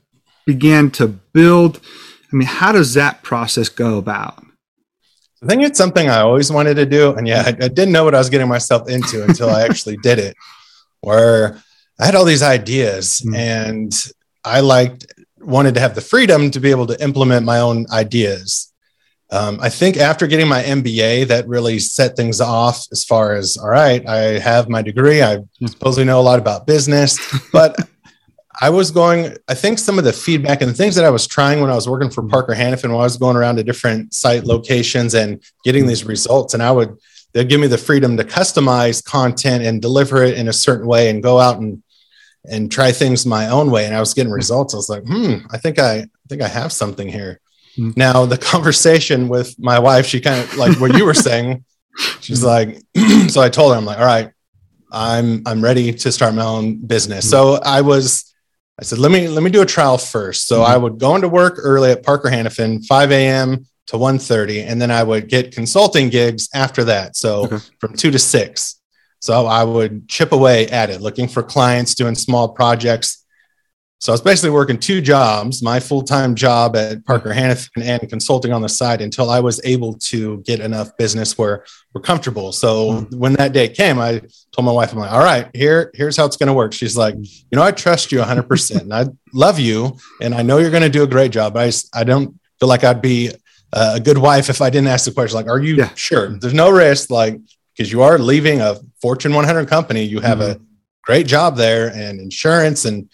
began 0.45 0.91
to 0.91 1.07
build? 1.07 1.79
I 2.31 2.35
mean, 2.35 2.47
how 2.47 2.71
does 2.71 2.93
that 2.95 3.23
process 3.23 3.69
go 3.69 3.97
about? 3.97 4.43
I 5.43 5.47
think 5.47 5.63
it's 5.63 5.77
something 5.77 6.09
I 6.09 6.19
always 6.19 6.51
wanted 6.51 6.75
to 6.75 6.85
do. 6.85 7.13
And 7.13 7.27
yeah, 7.27 7.43
I, 7.45 7.49
I 7.49 7.67
didn't 7.67 7.91
know 7.91 8.03
what 8.03 8.15
I 8.15 8.19
was 8.19 8.29
getting 8.29 8.47
myself 8.47 8.89
into 8.89 9.23
until 9.23 9.49
I 9.49 9.63
actually 9.63 9.97
did 9.97 10.19
it, 10.19 10.35
where 11.01 11.61
I 11.99 12.05
had 12.05 12.15
all 12.15 12.25
these 12.25 12.43
ideas 12.43 13.21
mm. 13.25 13.35
and 13.35 13.93
I 14.43 14.59
liked, 14.59 15.05
wanted 15.39 15.73
to 15.75 15.79
have 15.79 15.95
the 15.95 16.01
freedom 16.01 16.51
to 16.51 16.59
be 16.59 16.71
able 16.71 16.87
to 16.87 17.03
implement 17.03 17.45
my 17.45 17.59
own 17.59 17.85
ideas. 17.91 18.70
Um, 19.31 19.59
I 19.61 19.69
think 19.69 19.95
after 19.95 20.27
getting 20.27 20.47
my 20.47 20.61
MBA, 20.61 21.27
that 21.27 21.47
really 21.47 21.79
set 21.79 22.17
things 22.17 22.41
off 22.41 22.85
as 22.91 23.05
far 23.05 23.33
as 23.33 23.55
all 23.57 23.69
right, 23.69 24.05
I 24.07 24.39
have 24.39 24.67
my 24.67 24.81
degree. 24.81 25.21
I 25.21 25.37
hmm. 25.37 25.67
supposedly 25.67 26.05
know 26.05 26.19
a 26.19 26.21
lot 26.21 26.39
about 26.39 26.67
business, 26.67 27.17
but 27.51 27.77
I 28.59 28.69
was 28.69 28.91
going, 28.91 29.35
I 29.47 29.53
think 29.53 29.79
some 29.79 29.97
of 29.97 30.03
the 30.03 30.13
feedback 30.13 30.61
and 30.61 30.69
the 30.69 30.75
things 30.75 30.95
that 30.95 31.05
I 31.05 31.09
was 31.09 31.25
trying 31.25 31.61
when 31.61 31.71
I 31.71 31.75
was 31.75 31.87
working 31.87 32.11
for 32.11 32.27
Parker 32.27 32.53
Hannifin, 32.53 32.89
when 32.89 32.91
I 32.91 33.03
was 33.03 33.17
going 33.17 33.37
around 33.37 33.55
to 33.55 33.63
different 33.63 34.13
site 34.13 34.43
locations 34.43 35.15
and 35.15 35.41
getting 35.63 35.87
these 35.87 36.03
results, 36.03 36.53
and 36.53 36.61
I 36.61 36.71
would, 36.71 36.97
they'd 37.33 37.47
give 37.47 37.61
me 37.61 37.67
the 37.67 37.77
freedom 37.77 38.17
to 38.17 38.23
customize 38.23 39.03
content 39.03 39.63
and 39.63 39.81
deliver 39.81 40.23
it 40.23 40.37
in 40.37 40.49
a 40.49 40.53
certain 40.53 40.85
way 40.85 41.09
and 41.09 41.23
go 41.23 41.39
out 41.39 41.59
and, 41.59 41.81
and 42.45 42.71
try 42.71 42.91
things 42.91 43.25
my 43.25 43.47
own 43.47 43.71
way. 43.71 43.85
And 43.85 43.95
I 43.95 43.99
was 43.99 44.13
getting 44.13 44.31
results. 44.31 44.73
I 44.73 44.77
was 44.77 44.89
like, 44.89 45.03
hmm, 45.05 45.37
I 45.49 45.57
think 45.57 45.79
I, 45.79 45.99
I 45.99 46.07
think 46.27 46.41
I 46.41 46.47
have 46.47 46.71
something 46.71 47.07
here. 47.07 47.39
Mm-hmm. 47.77 47.91
Now 47.95 48.25
the 48.25 48.37
conversation 48.53 49.27
with 49.27 49.57
my 49.59 49.79
wife, 49.79 50.05
she 50.05 50.19
kind 50.19 50.41
of 50.41 50.55
like 50.55 50.79
what 50.79 50.95
you 50.97 51.05
were 51.05 51.13
saying, 51.27 51.65
she's 52.19 52.43
like, 52.43 52.81
so 53.29 53.41
I 53.41 53.49
told 53.49 53.73
her, 53.73 53.77
I'm 53.77 53.85
like, 53.85 53.99
all 53.99 54.05
right, 54.05 54.31
I'm, 54.91 55.43
I'm 55.45 55.63
ready 55.63 55.93
to 55.93 56.11
start 56.11 56.33
my 56.33 56.43
own 56.43 56.77
business. 56.77 57.29
So 57.29 57.59
I 57.63 57.81
was, 57.81 58.33
I 58.79 58.83
said, 58.83 58.99
let 58.99 59.11
me 59.11 59.27
let 59.27 59.43
me 59.43 59.51
do 59.51 59.61
a 59.61 59.65
trial 59.65 59.97
first. 59.97 60.47
So 60.47 60.59
mm-hmm. 60.59 60.71
I 60.71 60.77
would 60.77 60.97
go 60.99 61.15
into 61.15 61.29
work 61.29 61.55
early 61.57 61.91
at 61.91 62.03
Parker 62.03 62.29
Hannifin, 62.29 62.85
5 62.85 63.11
a.m. 63.11 63.65
to 63.87 63.97
1.30, 63.97 64.65
and 64.65 64.81
then 64.81 64.89
I 64.89 65.03
would 65.03 65.27
get 65.27 65.53
consulting 65.53 66.09
gigs 66.09 66.49
after 66.53 66.83
that. 66.85 67.15
So 67.15 67.45
okay. 67.45 67.57
from 67.79 67.93
two 67.93 68.11
to 68.11 68.19
six. 68.19 68.81
So 69.19 69.45
I 69.45 69.63
would 69.63 70.09
chip 70.09 70.31
away 70.31 70.67
at 70.69 70.89
it, 70.89 70.99
looking 70.99 71.27
for 71.27 71.43
clients, 71.43 71.93
doing 71.93 72.15
small 72.15 72.49
projects, 72.49 73.20
so 74.01 74.11
I 74.11 74.15
was 74.15 74.21
basically 74.21 74.49
working 74.49 74.79
two 74.79 74.99
jobs, 74.99 75.61
my 75.61 75.79
full-time 75.79 76.33
job 76.33 76.75
at 76.75 77.05
Parker 77.05 77.29
Hannifin 77.29 77.83
and 77.83 78.09
consulting 78.09 78.51
on 78.51 78.63
the 78.63 78.67
side 78.67 78.99
until 78.99 79.29
I 79.29 79.39
was 79.39 79.61
able 79.63 79.93
to 80.09 80.41
get 80.41 80.59
enough 80.59 80.97
business 80.97 81.37
where 81.37 81.63
we're 81.93 82.01
comfortable. 82.01 82.51
So 82.51 83.01
when 83.11 83.33
that 83.33 83.53
day 83.53 83.69
came, 83.69 83.99
I 83.99 84.23
told 84.53 84.65
my 84.65 84.71
wife, 84.71 84.91
I'm 84.91 84.97
like, 84.97 85.11
all 85.11 85.23
right, 85.23 85.51
here, 85.53 85.91
here's 85.93 86.17
how 86.17 86.25
it's 86.25 86.35
going 86.35 86.47
to 86.47 86.53
work. 86.53 86.73
She's 86.73 86.97
like, 86.97 87.13
you 87.15 87.55
know, 87.55 87.61
I 87.61 87.71
trust 87.71 88.11
you 88.11 88.23
hundred 88.23 88.49
percent 88.49 88.81
and 88.81 88.93
I 88.93 89.05
love 89.35 89.59
you. 89.59 89.99
And 90.19 90.33
I 90.33 90.41
know 90.41 90.57
you're 90.57 90.71
going 90.71 90.81
to 90.81 90.89
do 90.89 91.03
a 91.03 91.07
great 91.07 91.31
job. 91.31 91.55
I, 91.55 91.71
I 91.93 92.03
don't 92.03 92.39
feel 92.59 92.69
like 92.69 92.83
I'd 92.83 93.03
be 93.03 93.29
a 93.71 93.99
good 93.99 94.17
wife 94.17 94.49
if 94.49 94.63
I 94.63 94.71
didn't 94.71 94.87
ask 94.87 95.05
the 95.05 95.11
question, 95.11 95.35
like, 95.35 95.47
are 95.47 95.59
you 95.59 95.75
yeah. 95.75 95.93
sure 95.93 96.39
there's 96.39 96.55
no 96.55 96.71
risk? 96.71 97.11
Like, 97.11 97.39
because 97.77 97.91
you 97.91 98.01
are 98.01 98.17
leaving 98.17 98.61
a 98.61 98.77
Fortune 98.99 99.35
100 99.35 99.67
company, 99.67 100.01
you 100.01 100.21
have 100.21 100.39
mm-hmm. 100.39 100.59
a 100.59 100.65
great 101.03 101.27
job 101.27 101.55
there 101.55 101.89
and 101.89 102.19
insurance 102.19 102.85
and 102.85 103.07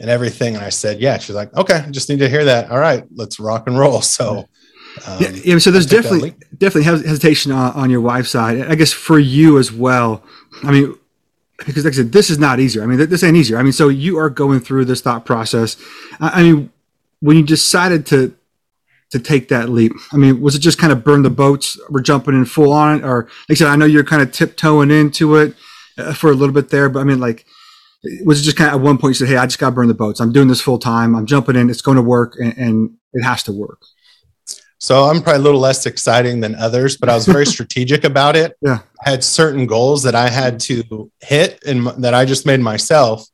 and 0.00 0.08
everything. 0.08 0.56
And 0.56 0.64
I 0.64 0.70
said, 0.70 1.00
yeah. 1.00 1.18
She's 1.18 1.36
like, 1.36 1.54
okay, 1.54 1.84
just 1.90 2.08
need 2.08 2.18
to 2.20 2.28
hear 2.28 2.46
that. 2.46 2.70
All 2.70 2.78
right, 2.78 3.04
let's 3.14 3.38
rock 3.38 3.68
and 3.68 3.78
roll. 3.78 4.02
So, 4.10 4.48
um, 5.06 5.20
yeah, 5.20 5.28
yeah, 5.44 5.58
so 5.58 5.70
there's 5.70 5.86
definitely 5.86 6.34
definitely 6.56 6.84
hesitation 6.84 7.52
on, 7.52 7.72
on, 7.74 7.90
your 7.90 8.00
wife's 8.00 8.30
side. 8.30 8.60
I 8.62 8.74
guess 8.74 8.92
for 8.92 9.18
you 9.18 9.58
as 9.58 9.70
well. 9.70 10.24
I 10.64 10.72
mean, 10.72 10.96
because 11.58 11.84
like 11.84 11.92
I 11.92 11.96
said, 11.96 12.12
this 12.12 12.28
is 12.28 12.38
not 12.38 12.58
easier. 12.58 12.82
I 12.82 12.86
mean, 12.86 13.08
this 13.08 13.22
ain't 13.22 13.36
easier. 13.36 13.58
I 13.58 13.62
mean, 13.62 13.72
so 13.72 13.88
you 13.88 14.18
are 14.18 14.28
going 14.28 14.58
through 14.58 14.86
this 14.86 15.00
thought 15.00 15.24
process. 15.24 15.76
I, 16.18 16.40
I 16.40 16.42
mean, 16.42 16.72
when 17.20 17.36
you 17.36 17.44
decided 17.44 18.06
to 18.06 18.34
to 19.10 19.18
take 19.18 19.48
that 19.48 19.68
leap, 19.68 19.92
I 20.12 20.16
mean, 20.16 20.40
was 20.40 20.54
it 20.54 20.60
just 20.60 20.78
kind 20.78 20.92
of 20.92 21.04
burn 21.04 21.22
the 21.22 21.30
boats? 21.30 21.78
We're 21.88 22.00
jumping 22.00 22.34
in 22.34 22.44
full 22.44 22.72
on 22.72 22.98
it, 22.98 23.04
or 23.04 23.24
like 23.48 23.56
I 23.56 23.58
said, 23.58 23.68
I 23.68 23.76
know 23.76 23.86
you're 23.86 24.04
kind 24.04 24.22
of 24.22 24.32
tiptoeing 24.32 24.90
into 24.90 25.36
it 25.36 25.54
uh, 25.98 26.14
for 26.14 26.30
a 26.30 26.34
little 26.34 26.54
bit 26.54 26.70
there, 26.70 26.88
but 26.88 27.00
I 27.00 27.04
mean, 27.04 27.20
like 27.20 27.46
was 28.24 28.42
just 28.42 28.56
kind 28.56 28.70
of 28.70 28.80
at 28.80 28.84
one 28.84 28.98
point 28.98 29.10
you 29.10 29.26
said, 29.26 29.28
Hey, 29.28 29.36
I 29.36 29.46
just 29.46 29.58
got 29.58 29.70
to 29.70 29.74
burn 29.74 29.88
the 29.88 29.94
boats. 29.94 30.20
I'm 30.20 30.32
doing 30.32 30.48
this 30.48 30.60
full 30.60 30.78
time. 30.78 31.14
I'm 31.14 31.26
jumping 31.26 31.56
in. 31.56 31.70
It's 31.70 31.82
going 31.82 31.96
to 31.96 32.02
work 32.02 32.36
and, 32.40 32.56
and, 32.56 32.90
it 33.12 33.24
has 33.24 33.42
to 33.42 33.52
work. 33.52 33.82
So 34.78 35.02
I'm 35.06 35.20
probably 35.20 35.40
a 35.40 35.42
little 35.42 35.58
less 35.58 35.84
exciting 35.84 36.38
than 36.38 36.54
others, 36.54 36.96
but 36.96 37.08
I 37.08 37.16
was 37.16 37.26
very 37.26 37.44
strategic 37.56 38.04
about 38.04 38.36
it. 38.36 38.56
Yeah. 38.62 38.78
I 39.04 39.10
had 39.10 39.24
certain 39.24 39.66
goals 39.66 40.04
that 40.04 40.14
I 40.14 40.28
had 40.28 40.60
to 40.60 41.10
hit 41.20 41.60
and 41.66 41.88
that 42.04 42.14
I 42.14 42.24
just 42.24 42.46
made 42.46 42.60
myself 42.60 43.26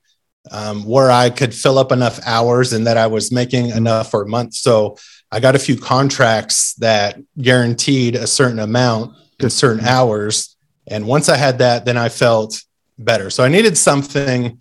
um, 0.51 0.85
where 0.85 1.11
I 1.11 1.29
could 1.29 1.55
fill 1.55 1.79
up 1.79 1.93
enough 1.93 2.19
hours 2.25 2.73
and 2.73 2.87
that 2.87 2.97
I 2.97 3.07
was 3.07 3.31
making 3.31 3.69
enough 3.69 4.11
for 4.11 4.23
a 4.23 4.27
month. 4.27 4.55
So 4.55 4.97
I 5.31 5.41
got 5.41 5.55
a 5.55 5.59
few 5.59 5.77
contracts 5.77 6.73
that 6.77 7.21
guaranteed 7.39 8.15
a 8.15 8.27
certain 8.27 8.61
amount 8.61 9.15
in 9.41 9.51
certain 9.51 9.85
hours. 9.85 10.57
And 10.87 11.07
once 11.07 11.29
I 11.29 11.37
had 11.37 11.59
that, 11.59 11.85
then 11.85 11.97
I 11.97 12.09
felt 12.09 12.63
better. 12.99 13.31
So 13.31 13.45
I 13.45 13.49
needed 13.49 13.77
something 13.77 14.61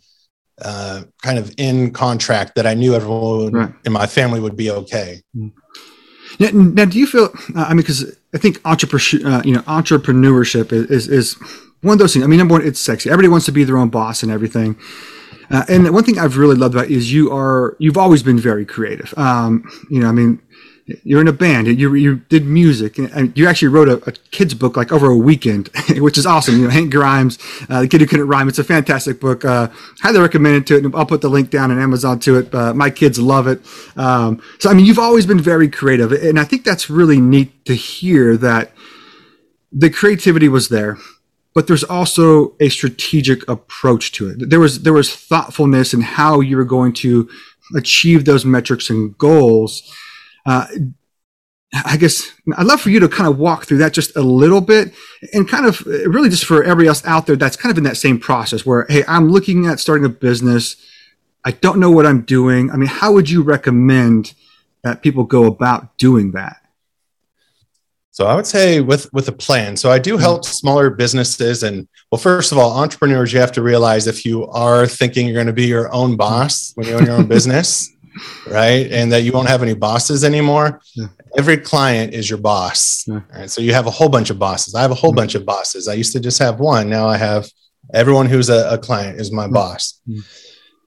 uh, 0.62 1.04
kind 1.22 1.38
of 1.38 1.54
in 1.58 1.92
contract 1.92 2.56
that 2.56 2.65
I 2.65 2.74
knew 2.74 2.96
everyone 2.96 3.51
right. 3.51 3.74
in 3.86 3.92
my 3.92 4.06
family 4.06 4.39
would 4.39 4.56
be 4.56 4.72
okay. 4.72 5.22
Mm. 5.36 5.51
Now, 6.39 6.50
now 6.51 6.86
do 6.86 7.00
you 7.00 7.08
feel? 7.08 7.30
Uh, 7.56 7.63
I 7.63 7.70
mean, 7.70 7.77
because 7.77 8.18
I 8.34 8.38
think 8.38 8.60
entrepreneur, 8.65 9.38
uh, 9.38 9.42
you 9.44 9.54
know, 9.54 9.62
entrepreneurship 9.62 10.72
is, 10.74 10.89
is, 10.89 11.08
is 11.08 11.34
one 11.82 11.94
of 11.94 12.00
those 12.00 12.13
things. 12.13 12.25
I 12.25 12.27
mean, 12.27 12.39
number 12.39 12.54
one, 12.54 12.65
it's 12.65 12.80
sexy. 12.80 13.10
Everybody 13.10 13.30
wants 13.30 13.46
to 13.46 13.51
be 13.51 13.63
their 13.63 13.77
own 13.77 13.89
boss 13.89 14.24
and 14.24 14.32
everything. 14.32 14.77
Uh, 15.51 15.63
and 15.70 15.89
one 15.92 16.04
thing 16.04 16.18
I've 16.18 16.38
really 16.38 16.56
loved 16.56 16.74
about 16.74 16.89
is 16.89 17.13
you 17.13 17.32
are 17.32 17.75
you've 17.80 17.98
always 17.98 18.24
been 18.24 18.39
very 18.39 18.65
creative. 18.65 19.13
Um, 19.18 19.70
you 19.89 20.00
know, 20.00 20.10
I 20.10 20.12
mean, 20.12 20.42
you're 21.04 21.22
in 21.22 21.27
a 21.27 21.34
band, 21.34 21.68
you, 21.68 21.94
you 21.96 22.18
did 22.30 22.46
music, 22.46 23.00
and 23.00 23.36
you 23.36 23.48
actually 23.48 23.70
wrote 23.70 23.89
a, 23.89 23.98
a 24.08 24.12
kid's 24.30 24.54
book 24.54 24.77
like 24.77 24.92
over 24.92 25.10
a 25.10 25.18
weekend, 25.18 25.70
which 25.98 26.18
is 26.18 26.25
awesome. 26.27 26.58
You 26.58 26.65
know, 26.65 26.70
Hank 26.70 26.92
Grimes, 26.92 27.39
uh, 27.70 27.82
the 27.82 27.88
kid 27.88 28.01
who 28.01 28.08
couldn't 28.08 28.27
rhyme. 28.27 28.48
It's 28.48 28.60
a 28.60 28.63
fantastic 28.63 29.20
book. 29.20 29.44
Uh, 29.44 29.70
highly 30.01 30.20
recommend 30.20 30.58
it 30.58 30.68
to 30.68 30.77
it. 30.77 30.96
I'll 30.96 31.06
put 31.06 31.22
the 31.22 31.30
link 31.30 31.50
down 31.50 31.72
on 31.72 31.80
Amazon 31.80 32.20
to 32.20 32.38
it. 32.38 32.54
Uh, 32.54 32.74
my 32.74 32.92
kids 32.92 33.18
love 33.18 33.48
it. 33.48 33.62
Um, 33.98 34.42
so, 34.60 34.70
I 34.70 34.74
mean, 34.74 34.86
you've 34.86 35.00
always 35.00 35.25
been 35.25 35.39
very 35.39 35.70
creative, 35.70 36.12
and 36.12 36.39
I 36.39 36.44
think 36.44 36.63
that's 36.63 36.89
really 36.89 37.20
neat 37.20 37.65
to 37.65 37.74
hear 37.74 38.38
that 38.38 38.72
the 39.72 39.89
creativity 39.89 40.48
was 40.48 40.70
there 40.70 40.98
but 41.56 41.68
there's 41.68 41.86
also 41.86 42.54
a 42.60 42.68
strategic 42.68 43.48
approach 43.48 44.12
to 44.12 44.27
it. 44.27 44.50
There 44.50 44.60
was 44.60 44.84
there 44.84 44.92
was 44.92 45.15
thoughtfulness 45.15 45.94
in 45.94 46.01
how 46.01 46.42
you 46.42 46.58
were 46.58 46.65
going 46.65 46.92
to 46.96 47.30
achieve 47.74 48.25
those 48.25 48.46
metrics 48.46 48.89
and 48.89 49.18
goals. 49.18 49.82
Uh, 50.46 50.68
I 51.84 51.98
guess 51.98 52.32
I'd 52.56 52.66
love 52.66 52.80
for 52.80 52.90
you 52.90 53.00
to 53.02 53.10
kind 53.10 53.30
of 53.30 53.38
walk 53.38 53.66
through 53.66 53.80
that 53.80 53.92
just 53.92 54.16
a 54.16 54.22
little 54.22 54.62
bit 54.62 54.94
and 55.34 55.48
kind 55.48 55.66
of 55.66 55.86
really 55.86 56.30
just 56.30 56.46
for 56.46 56.64
everybody 56.64 56.88
else 56.88 57.04
out 57.06 57.25
there 57.25 57.36
that's 57.36 57.58
kind 57.58 57.72
of 57.72 57.78
in 57.78 57.84
that 57.84 57.98
same 57.98 58.20
process 58.20 58.66
where, 58.66 58.86
hey, 58.88 59.04
I'm 59.08 59.30
looking 59.30 59.66
at 59.66 59.80
starting 59.80 60.06
a 60.06 60.10
business. 60.10 60.78
I 61.44 61.52
don't 61.52 61.80
know 61.80 61.92
what 61.92 62.06
I'm 62.06 62.22
doing. 62.22 62.72
I 62.72 62.78
mean, 62.78 62.88
how 62.88 63.12
would 63.12 63.30
you 63.30 63.42
recommend 63.42 64.34
that 64.84 65.02
people 65.02 65.24
go 65.25 65.46
about 65.46 65.98
doing 65.98 66.32
that? 66.32 66.58
So 68.12 68.25
I 68.28 68.36
would 68.36 68.48
say 68.48 68.80
with 68.80 69.12
with 69.12 69.28
a 69.28 69.34
plan. 69.34 69.75
So 69.75 69.92
I 69.92 70.00
do 70.00 70.18
help 70.18 70.46
smaller 70.46 70.90
businesses 70.90 71.64
and 71.64 71.86
well 72.14 72.18
first 72.18 72.54
of 72.54 72.58
all 72.58 72.72
entrepreneurs 72.80 73.34
you 73.34 73.42
have 73.42 73.52
to 73.52 73.62
realize 73.62 74.08
if 74.08 74.24
you 74.24 74.48
are 74.48 74.88
thinking 74.88 75.28
you're 75.28 75.34
going 75.34 75.48
to 75.48 75.54
be 75.54 75.66
your 75.66 75.94
own 75.94 76.16
boss 76.16 76.72
when 76.75 76.88
you 76.88 76.94
own 76.94 77.06
your 77.06 77.16
own 77.16 77.28
business, 77.36 77.92
right? 78.48 78.91
And 78.91 79.12
that 79.12 79.22
you 79.22 79.31
won't 79.31 79.48
have 79.48 79.62
any 79.62 79.74
bosses 79.74 80.24
anymore. 80.24 80.81
Yeah. 80.93 81.07
Every 81.38 81.57
client 81.57 82.13
is 82.13 82.29
your 82.29 82.39
boss. 82.39 83.05
Yeah. 83.07 83.22
Right? 83.34 83.50
So 83.50 83.62
you 83.62 83.74
have 83.74 83.88
a 83.88 83.91
whole 83.91 84.10
bunch 84.10 84.29
of 84.29 84.39
bosses. 84.39 84.75
I 84.75 84.81
have 84.81 84.91
a 84.91 84.95
whole 84.95 85.12
mm-hmm. 85.12 85.17
bunch 85.17 85.36
of 85.36 85.45
bosses. 85.45 85.88
I 85.88 85.93
used 85.93 86.13
to 86.13 86.19
just 86.19 86.39
have 86.39 86.60
one. 86.60 86.89
Now 86.89 87.07
I 87.07 87.17
have 87.17 87.50
everyone 87.93 88.27
who's 88.27 88.50
a, 88.50 88.69
a 88.72 88.77
client 88.77 89.19
is 89.19 89.31
my 89.31 89.45
mm-hmm. 89.45 89.53
boss. 89.53 90.01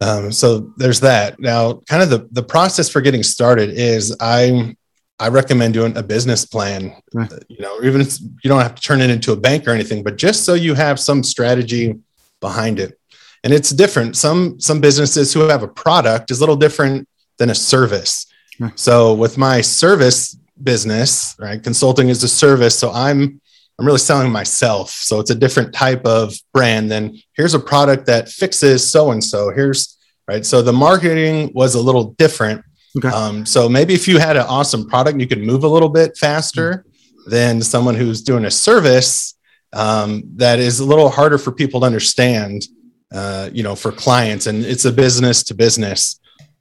Um, 0.00 0.32
so 0.32 0.72
there's 0.76 1.00
that. 1.00 1.40
Now, 1.40 1.82
kind 1.88 2.02
of 2.02 2.10
the, 2.10 2.28
the 2.30 2.42
process 2.42 2.88
for 2.88 3.00
getting 3.00 3.22
started 3.22 3.70
is 3.70 4.16
I'm 4.20 4.76
I 5.20 5.28
recommend 5.28 5.74
doing 5.74 5.96
a 5.96 6.02
business 6.02 6.44
plan. 6.44 6.94
Right. 7.12 7.32
You 7.48 7.60
know, 7.60 7.80
even 7.82 8.00
if 8.00 8.20
you 8.20 8.48
don't 8.48 8.60
have 8.60 8.76
to 8.76 8.82
turn 8.82 9.00
it 9.00 9.10
into 9.10 9.32
a 9.32 9.36
bank 9.36 9.66
or 9.66 9.70
anything, 9.70 10.04
but 10.04 10.16
just 10.16 10.44
so 10.44 10.54
you 10.54 10.74
have 10.74 11.00
some 11.00 11.24
strategy 11.24 11.98
behind 12.40 12.78
it. 12.78 12.98
And 13.42 13.52
it's 13.52 13.70
different. 13.70 14.16
Some 14.16 14.60
some 14.60 14.80
businesses 14.80 15.32
who 15.32 15.40
have 15.40 15.62
a 15.62 15.68
product 15.68 16.30
is 16.30 16.38
a 16.38 16.42
little 16.42 16.56
different 16.56 17.08
than 17.38 17.50
a 17.50 17.54
service. 17.54 18.26
So 18.74 19.14
with 19.14 19.38
my 19.38 19.60
service 19.60 20.36
business, 20.62 21.36
right, 21.38 21.62
consulting 21.62 22.08
is 22.08 22.22
a 22.22 22.28
service. 22.28 22.78
So 22.78 22.90
I'm 22.90 23.40
I'm 23.78 23.86
really 23.86 23.98
selling 23.98 24.32
myself. 24.32 24.90
So 24.90 25.20
it's 25.20 25.30
a 25.30 25.36
different 25.36 25.72
type 25.72 26.04
of 26.04 26.34
brand 26.52 26.90
than 26.90 27.16
here's 27.36 27.54
a 27.54 27.60
product 27.60 28.06
that 28.06 28.28
fixes 28.28 28.88
so 28.90 29.12
and 29.12 29.22
so. 29.22 29.50
Here's 29.50 29.96
right. 30.26 30.44
So 30.44 30.62
the 30.62 30.72
marketing 30.72 31.52
was 31.54 31.76
a 31.76 31.80
little 31.80 32.12
different 32.18 32.64
Okay. 32.96 33.08
Um, 33.08 33.44
so 33.44 33.68
maybe 33.68 33.94
if 33.94 34.08
you 34.08 34.18
had 34.18 34.36
an 34.36 34.46
awesome 34.48 34.88
product, 34.88 35.20
you 35.20 35.26
could 35.26 35.42
move 35.42 35.64
a 35.64 35.68
little 35.68 35.88
bit 35.88 36.16
faster 36.16 36.84
mm-hmm. 36.84 37.30
than 37.30 37.62
someone 37.62 37.94
who's 37.94 38.22
doing 38.22 38.44
a 38.44 38.50
service 38.50 39.34
um, 39.72 40.22
that 40.36 40.58
is 40.58 40.80
a 40.80 40.84
little 40.84 41.10
harder 41.10 41.38
for 41.38 41.52
people 41.52 41.80
to 41.80 41.86
understand. 41.86 42.64
Uh, 43.10 43.48
you 43.54 43.62
know, 43.62 43.74
for 43.74 43.90
clients, 43.90 44.46
and 44.46 44.66
it's 44.66 44.84
a 44.84 44.92
business 44.92 45.42
to 45.42 45.54
business. 45.54 46.20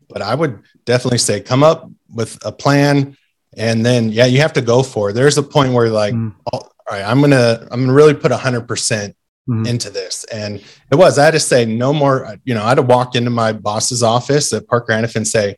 But 0.10 0.22
I 0.22 0.36
would 0.36 0.62
definitely 0.86 1.18
say 1.18 1.42
come 1.42 1.64
up 1.64 1.90
with 2.14 2.38
a 2.46 2.52
plan, 2.52 3.18
and 3.56 3.86
then 3.86 4.10
yeah, 4.10 4.26
you 4.26 4.40
have 4.42 4.54
to 4.54 4.62
go 4.62 4.84
for 4.84 5.10
it. 5.10 5.14
There's 5.14 5.38
a 5.38 5.44
point 5.44 5.74
where 5.74 5.90
like, 5.90 6.14
mm. 6.14 6.34
all 6.52 6.72
right, 6.90 7.04
I'm 7.04 7.22
gonna 7.22 7.68
I'm 7.72 7.82
gonna 7.82 7.94
really 7.94 8.14
put 8.14 8.32
hundred 8.32 8.68
percent 8.68 9.16
Mm-hmm. 9.50 9.66
into 9.66 9.90
this. 9.90 10.26
And 10.26 10.62
it 10.92 10.96
was, 10.96 11.18
I 11.18 11.24
had 11.24 11.32
to 11.32 11.40
say 11.40 11.64
no 11.64 11.94
more, 11.94 12.36
you 12.44 12.54
know, 12.54 12.64
I 12.64 12.68
had 12.68 12.76
to 12.76 12.82
walk 12.82 13.16
into 13.16 13.30
my 13.30 13.54
boss's 13.54 14.04
office 14.04 14.52
at 14.52 14.68
Parker 14.68 14.92
Hannifin 14.92 15.16
and 15.16 15.28
say, 15.28 15.56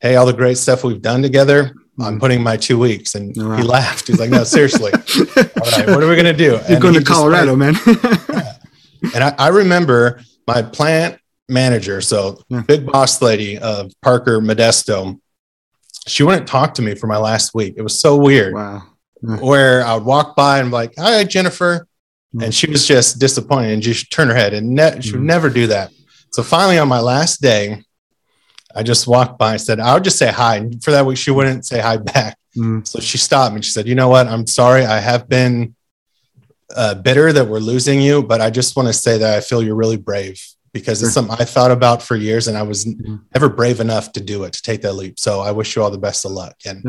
hey, 0.00 0.16
all 0.16 0.24
the 0.24 0.32
great 0.32 0.56
stuff 0.56 0.84
we've 0.84 1.02
done 1.02 1.20
together, 1.20 1.74
I'm 1.98 2.12
mm-hmm. 2.12 2.18
putting 2.18 2.42
my 2.42 2.56
two 2.56 2.78
weeks. 2.78 3.14
And 3.14 3.34
wow. 3.36 3.56
he 3.56 3.62
laughed. 3.62 4.06
He's 4.06 4.18
like, 4.18 4.30
no, 4.30 4.44
seriously. 4.44 4.90
all 4.92 5.70
right, 5.72 5.86
what 5.86 6.02
are 6.02 6.08
we 6.08 6.16
going 6.16 6.24
to 6.24 6.32
do? 6.32 6.52
You're 6.52 6.62
and 6.66 6.80
going 6.80 6.94
to 6.94 7.04
Colorado, 7.04 7.56
man. 7.56 7.74
yeah. 7.86 8.52
And 9.14 9.22
I, 9.22 9.34
I, 9.38 9.48
remember 9.48 10.22
my 10.46 10.62
plant 10.62 11.18
manager, 11.48 12.00
so 12.00 12.42
big 12.66 12.86
boss 12.86 13.22
lady 13.22 13.58
of 13.58 13.92
Parker 14.02 14.40
Modesto, 14.40 15.18
she 16.06 16.22
wouldn't 16.22 16.46
talk 16.46 16.74
to 16.74 16.82
me 16.82 16.94
for 16.94 17.06
my 17.06 17.16
last 17.16 17.54
week. 17.54 17.74
It 17.76 17.82
was 17.82 17.98
so 17.98 18.16
weird. 18.16 18.54
Wow. 18.54 18.82
Where 19.20 19.84
I 19.84 19.94
would 19.94 20.04
walk 20.04 20.36
by 20.36 20.60
and 20.60 20.70
be 20.70 20.74
like, 20.74 20.94
hi, 20.96 21.24
Jennifer. 21.24 21.86
Mm. 22.34 22.44
And 22.44 22.54
she 22.54 22.70
was 22.70 22.86
just 22.86 23.18
disappointed 23.18 23.72
and 23.72 23.82
just 23.82 24.12
turn 24.12 24.28
her 24.28 24.34
head 24.34 24.54
and 24.54 24.74
ne- 24.74 25.00
she 25.00 25.12
would 25.12 25.22
mm. 25.22 25.24
never 25.24 25.50
do 25.50 25.66
that. 25.68 25.90
So 26.30 26.42
finally, 26.42 26.78
on 26.78 26.86
my 26.86 27.00
last 27.00 27.40
day, 27.40 27.82
I 28.74 28.82
just 28.82 29.06
walked 29.06 29.38
by 29.38 29.52
and 29.52 29.60
said, 29.60 29.80
I 29.80 29.94
would 29.94 30.04
just 30.04 30.18
say 30.18 30.30
hi. 30.30 30.56
And 30.56 30.82
for 30.84 30.90
that 30.90 31.06
week, 31.06 31.16
she 31.16 31.30
wouldn't 31.30 31.64
say 31.64 31.80
hi 31.80 31.96
back. 31.96 32.36
Mm. 32.56 32.86
So 32.86 33.00
she 33.00 33.18
stopped 33.18 33.54
me. 33.54 33.62
She 33.62 33.70
said, 33.70 33.88
You 33.88 33.94
know 33.94 34.08
what? 34.08 34.26
I'm 34.26 34.46
sorry. 34.46 34.84
I 34.84 34.98
have 34.98 35.28
been 35.28 35.74
uh, 36.74 36.94
bitter 36.94 37.32
that 37.32 37.46
we're 37.46 37.58
losing 37.58 38.00
you, 38.00 38.22
but 38.22 38.40
I 38.40 38.50
just 38.50 38.76
want 38.76 38.88
to 38.88 38.92
say 38.92 39.18
that 39.18 39.36
I 39.36 39.40
feel 39.40 39.62
you're 39.62 39.76
really 39.76 39.96
brave 39.96 40.42
because 40.76 41.02
it's 41.02 41.14
something 41.14 41.34
I 41.40 41.44
thought 41.44 41.70
about 41.70 42.02
for 42.02 42.16
years 42.16 42.48
and 42.48 42.58
I 42.58 42.62
was 42.62 42.84
mm. 42.84 43.18
never 43.34 43.48
brave 43.48 43.80
enough 43.80 44.12
to 44.12 44.20
do 44.20 44.44
it, 44.44 44.52
to 44.52 44.62
take 44.62 44.82
that 44.82 44.92
leap. 44.92 45.18
So 45.18 45.40
I 45.40 45.50
wish 45.50 45.74
you 45.74 45.82
all 45.82 45.90
the 45.90 45.96
best 45.96 46.26
of 46.26 46.32
luck. 46.32 46.54
And 46.66 46.84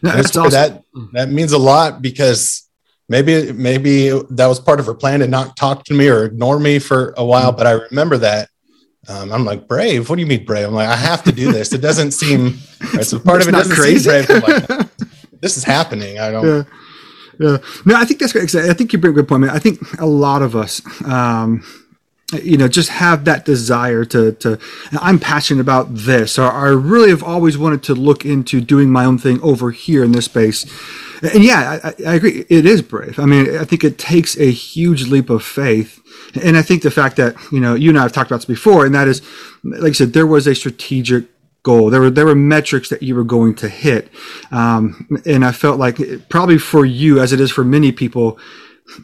no, 0.00 0.10
awesome. 0.10 0.50
that, 0.50 0.84
that 1.14 1.28
means 1.30 1.50
a 1.50 1.58
lot 1.58 2.00
because 2.00 2.68
maybe, 3.08 3.52
maybe 3.52 4.10
that 4.30 4.46
was 4.46 4.60
part 4.60 4.78
of 4.78 4.86
her 4.86 4.94
plan 4.94 5.18
to 5.20 5.26
not 5.26 5.56
talk 5.56 5.82
to 5.86 5.94
me 5.94 6.08
or 6.08 6.24
ignore 6.24 6.60
me 6.60 6.78
for 6.78 7.14
a 7.16 7.24
while. 7.24 7.52
Mm. 7.52 7.56
But 7.56 7.66
I 7.66 7.72
remember 7.72 8.16
that 8.18 8.48
um, 9.08 9.32
I'm 9.32 9.44
like, 9.44 9.66
brave? 9.66 10.08
What 10.08 10.16
do 10.16 10.22
you 10.22 10.28
mean 10.28 10.44
brave? 10.44 10.68
I'm 10.68 10.74
like, 10.74 10.88
I 10.88 10.94
have 10.94 11.24
to 11.24 11.32
do 11.32 11.50
this. 11.50 11.72
It 11.72 11.80
doesn't 11.80 12.12
seem 12.12 12.58
right. 12.94 13.04
So 13.04 13.18
part 13.18 13.42
of 13.42 13.48
it 13.48 13.52
doesn't 13.52 13.74
crazy. 13.74 14.08
seem 14.08 14.26
brave. 14.26 14.68
Like, 14.68 14.88
this 15.40 15.56
is 15.56 15.64
happening. 15.64 16.20
I 16.20 16.30
don't. 16.30 16.46
Yeah. 16.46 16.62
Yeah. 17.40 17.56
No, 17.86 17.96
I 17.96 18.04
think 18.04 18.20
that's 18.20 18.32
great. 18.32 18.54
I 18.54 18.74
think 18.74 18.92
you 18.92 18.98
bring 18.98 19.14
a 19.14 19.16
good 19.16 19.26
point. 19.26 19.40
Man. 19.40 19.50
I 19.50 19.58
think 19.58 19.80
a 19.98 20.06
lot 20.06 20.42
of 20.42 20.54
us, 20.54 20.82
um, 21.04 21.64
you 22.32 22.56
know, 22.56 22.68
just 22.68 22.90
have 22.90 23.24
that 23.24 23.44
desire 23.44 24.04
to, 24.06 24.32
to, 24.32 24.58
I'm 24.92 25.18
passionate 25.18 25.60
about 25.60 25.94
this, 25.94 26.38
or 26.38 26.50
I 26.50 26.68
really 26.68 27.10
have 27.10 27.22
always 27.22 27.58
wanted 27.58 27.82
to 27.84 27.94
look 27.94 28.24
into 28.24 28.60
doing 28.60 28.90
my 28.90 29.04
own 29.04 29.18
thing 29.18 29.40
over 29.42 29.70
here 29.70 30.04
in 30.04 30.12
this 30.12 30.26
space. 30.26 30.64
And 31.22 31.44
yeah, 31.44 31.80
I, 31.82 31.94
I 32.06 32.14
agree. 32.14 32.46
It 32.48 32.64
is 32.64 32.82
brave. 32.82 33.18
I 33.18 33.26
mean, 33.26 33.56
I 33.56 33.64
think 33.64 33.84
it 33.84 33.98
takes 33.98 34.38
a 34.38 34.50
huge 34.50 35.08
leap 35.08 35.28
of 35.28 35.44
faith 35.44 36.00
and 36.34 36.56
I 36.56 36.62
think 36.62 36.82
the 36.82 36.90
fact 36.90 37.16
that, 37.16 37.34
you 37.50 37.60
know, 37.60 37.74
you 37.74 37.90
and 37.90 37.98
I 37.98 38.02
have 38.02 38.12
talked 38.12 38.30
about 38.30 38.38
this 38.38 38.44
before, 38.44 38.86
and 38.86 38.94
that 38.94 39.08
is, 39.08 39.22
like 39.64 39.90
I 39.90 39.92
said, 39.92 40.12
there 40.12 40.26
was 40.26 40.46
a 40.46 40.54
strategic 40.54 41.26
goal. 41.62 41.90
There 41.90 42.00
were 42.00 42.10
there 42.10 42.26
were 42.26 42.34
metrics 42.34 42.88
that 42.88 43.02
you 43.02 43.14
were 43.14 43.24
going 43.24 43.54
to 43.56 43.68
hit, 43.68 44.08
um, 44.50 45.08
and 45.26 45.44
I 45.44 45.52
felt 45.52 45.78
like 45.78 45.98
probably 46.28 46.58
for 46.58 46.84
you, 46.84 47.20
as 47.20 47.32
it 47.32 47.40
is 47.40 47.50
for 47.50 47.64
many 47.64 47.92
people, 47.92 48.38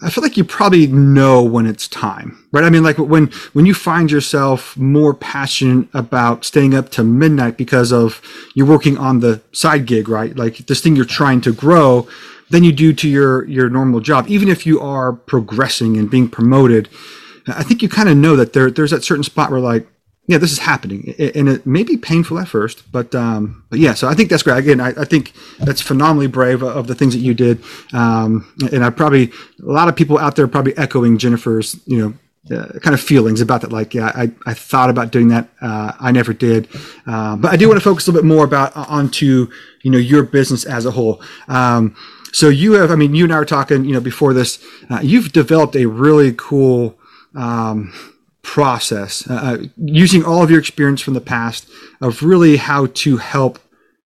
I 0.03 0.11
feel 0.11 0.23
like 0.23 0.37
you 0.37 0.45
probably 0.45 0.87
know 0.87 1.43
when 1.43 1.67
it's 1.67 1.89
time, 1.89 2.45
right? 2.53 2.65
I 2.65 2.71
mean, 2.71 2.83
like 2.83 2.99
when 2.99 3.27
when 3.53 3.67
you 3.67 3.75
find 3.75 4.11
yourself 4.11 4.77
more 4.77 5.15
passionate 5.15 5.89
about 5.95 6.45
staying 6.45 6.75
up 6.75 6.91
to 6.91 7.05
midnight 7.05 7.57
because 7.57 7.93
of 7.93 8.21
you're 8.55 8.67
working 8.67 8.99
on 8.99 9.21
the 9.21 9.41
side 9.53 9.87
gig, 9.87 10.09
right? 10.09 10.37
Like 10.37 10.59
this 10.67 10.81
thing 10.81 10.97
you're 10.97 11.05
trying 11.05 11.41
to 11.43 11.53
grow 11.53 12.09
than 12.51 12.65
you 12.65 12.73
do 12.73 12.93
to 12.93 13.09
your 13.09 13.45
your 13.47 13.69
normal 13.69 14.01
job, 14.01 14.27
even 14.29 14.49
if 14.49 14.67
you 14.67 14.81
are 14.81 15.13
progressing 15.13 15.97
and 15.97 16.11
being 16.11 16.29
promoted. 16.29 16.89
I 17.47 17.63
think 17.63 17.81
you 17.81 17.89
kind 17.89 18.09
of 18.09 18.17
know 18.17 18.35
that 18.37 18.53
there 18.53 18.71
there's 18.71 18.91
that 18.91 19.05
certain 19.05 19.25
spot 19.25 19.51
where 19.51 19.61
like, 19.61 19.87
yeah, 20.27 20.39
this 20.39 20.51
is 20.51 20.59
happening, 20.59 21.15
and 21.19 21.49
it 21.49 21.67
may 21.67 21.85
be 21.85 21.97
painful 21.97 22.39
at 22.39 22.49
first, 22.49 22.91
but 22.91 23.15
um, 23.15 23.65
but 23.71 23.79
yeah. 23.79 23.95
So 23.95 24.09
I 24.09 24.15
think 24.15 24.29
that's 24.29 24.43
great. 24.43 24.59
Again, 24.59 24.81
I, 24.81 24.89
I 24.89 25.05
think 25.05 25.33
that's 25.61 25.81
phenomenally 25.81 26.27
brave 26.27 26.63
of 26.63 26.89
the 26.89 26.95
things 26.95 27.15
that 27.15 27.21
you 27.21 27.33
did, 27.33 27.63
um, 27.93 28.53
and 28.73 28.85
I 28.85 28.91
probably 28.91 29.31
a 29.63 29.73
lot 29.73 29.89
of 29.89 29.95
people 29.95 30.19
out 30.19 30.35
there 30.37 30.49
probably 30.49 30.77
echoing 30.77 31.19
Jennifer's 31.19 31.81
you 31.87 31.99
know 31.99 32.15
uh, 32.51 32.79
kind 32.81 32.95
of 32.95 33.01
feelings 33.01 33.41
about 33.41 33.61
that. 33.63 33.73
Like, 33.73 33.95
yeah, 33.95 34.13
I, 34.15 34.31
I 34.47 34.55
thought 34.55 34.91
about 34.91 35.11
doing 35.11 35.29
that. 35.29 35.49
Uh, 35.61 35.93
I 35.99 36.13
never 36.13 36.33
did. 36.33 36.69
Uh, 37.07 37.37
but 37.37 37.53
I 37.53 37.57
do 37.57 37.69
want 37.69 37.81
to 37.81 37.85
focus 37.85 38.07
a 38.07 38.13
little 38.13 38.23
bit 38.23 38.29
more 38.29 38.45
about 38.45 38.77
uh, 38.77 38.87
onto, 38.89 39.49
you 39.83 39.91
know, 39.91 39.99
your 39.99 40.23
business 40.23 40.65
as 40.65 40.87
a 40.87 40.93
whole. 40.93 41.21
Um, 41.49 41.97
so 42.33 42.49
you 42.49 42.75
have, 42.75 42.91
I 42.91 42.95
mean, 42.95 43.15
you 43.15 43.25
and 43.25 43.33
I 43.33 43.39
were 43.39 43.45
talking, 43.45 43.85
you 43.85 43.93
know, 43.93 44.01
before 44.01 44.33
this, 44.33 44.65
uh, 44.91 45.01
you've 45.03 45.33
developed 45.33 45.75
a 45.75 45.87
really 45.87 46.35
cool, 46.37 46.97
um, 47.35 47.93
process 48.47 49.29
uh, 49.29 49.35
uh, 49.35 49.59
using 49.77 50.25
all 50.25 50.41
of 50.41 50.51
your 50.51 50.61
experience 50.61 51.01
from 51.01 51.15
the 51.15 51.21
past 51.21 51.69
of 52.01 52.23
really 52.23 52.57
how 52.57 52.87
to 52.87 53.17
help 53.17 53.59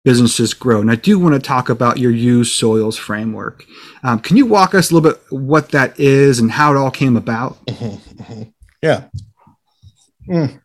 businesses 0.04 0.54
grow. 0.54 0.80
And 0.80 0.90
I 0.90 0.94
do 0.94 1.18
want 1.18 1.34
to 1.34 1.38
talk 1.38 1.68
about 1.68 1.98
your 1.98 2.10
use 2.10 2.50
soils 2.50 2.96
framework. 2.96 3.66
Um, 4.02 4.20
can 4.20 4.38
you 4.38 4.46
walk 4.46 4.74
us 4.74 4.90
a 4.90 4.94
little 4.94 5.12
bit 5.12 5.20
what 5.30 5.68
that 5.68 6.00
is 6.00 6.40
and 6.40 6.50
how 6.50 6.74
it 6.74 6.78
all 6.78 6.90
came 6.90 7.16
about? 7.16 7.58
Yeah. 8.84 9.04
Mm. 10.28 10.60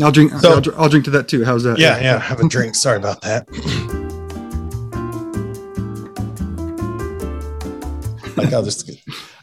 I'll 0.00 0.10
drink. 0.10 0.32
So, 0.32 0.54
I'll, 0.54 0.80
I'll, 0.80 0.88
drink 0.88 1.04
to 1.04 1.10
that 1.10 1.28
too. 1.28 1.44
How's 1.44 1.64
that? 1.64 1.78
Yeah, 1.78 2.00
yeah. 2.00 2.18
have 2.18 2.40
a 2.40 2.48
drink. 2.48 2.74
Sorry 2.74 2.96
about 2.96 3.20
that. 3.20 3.46
like, 8.38 8.54
oh, 8.54 8.62
this. 8.62 8.90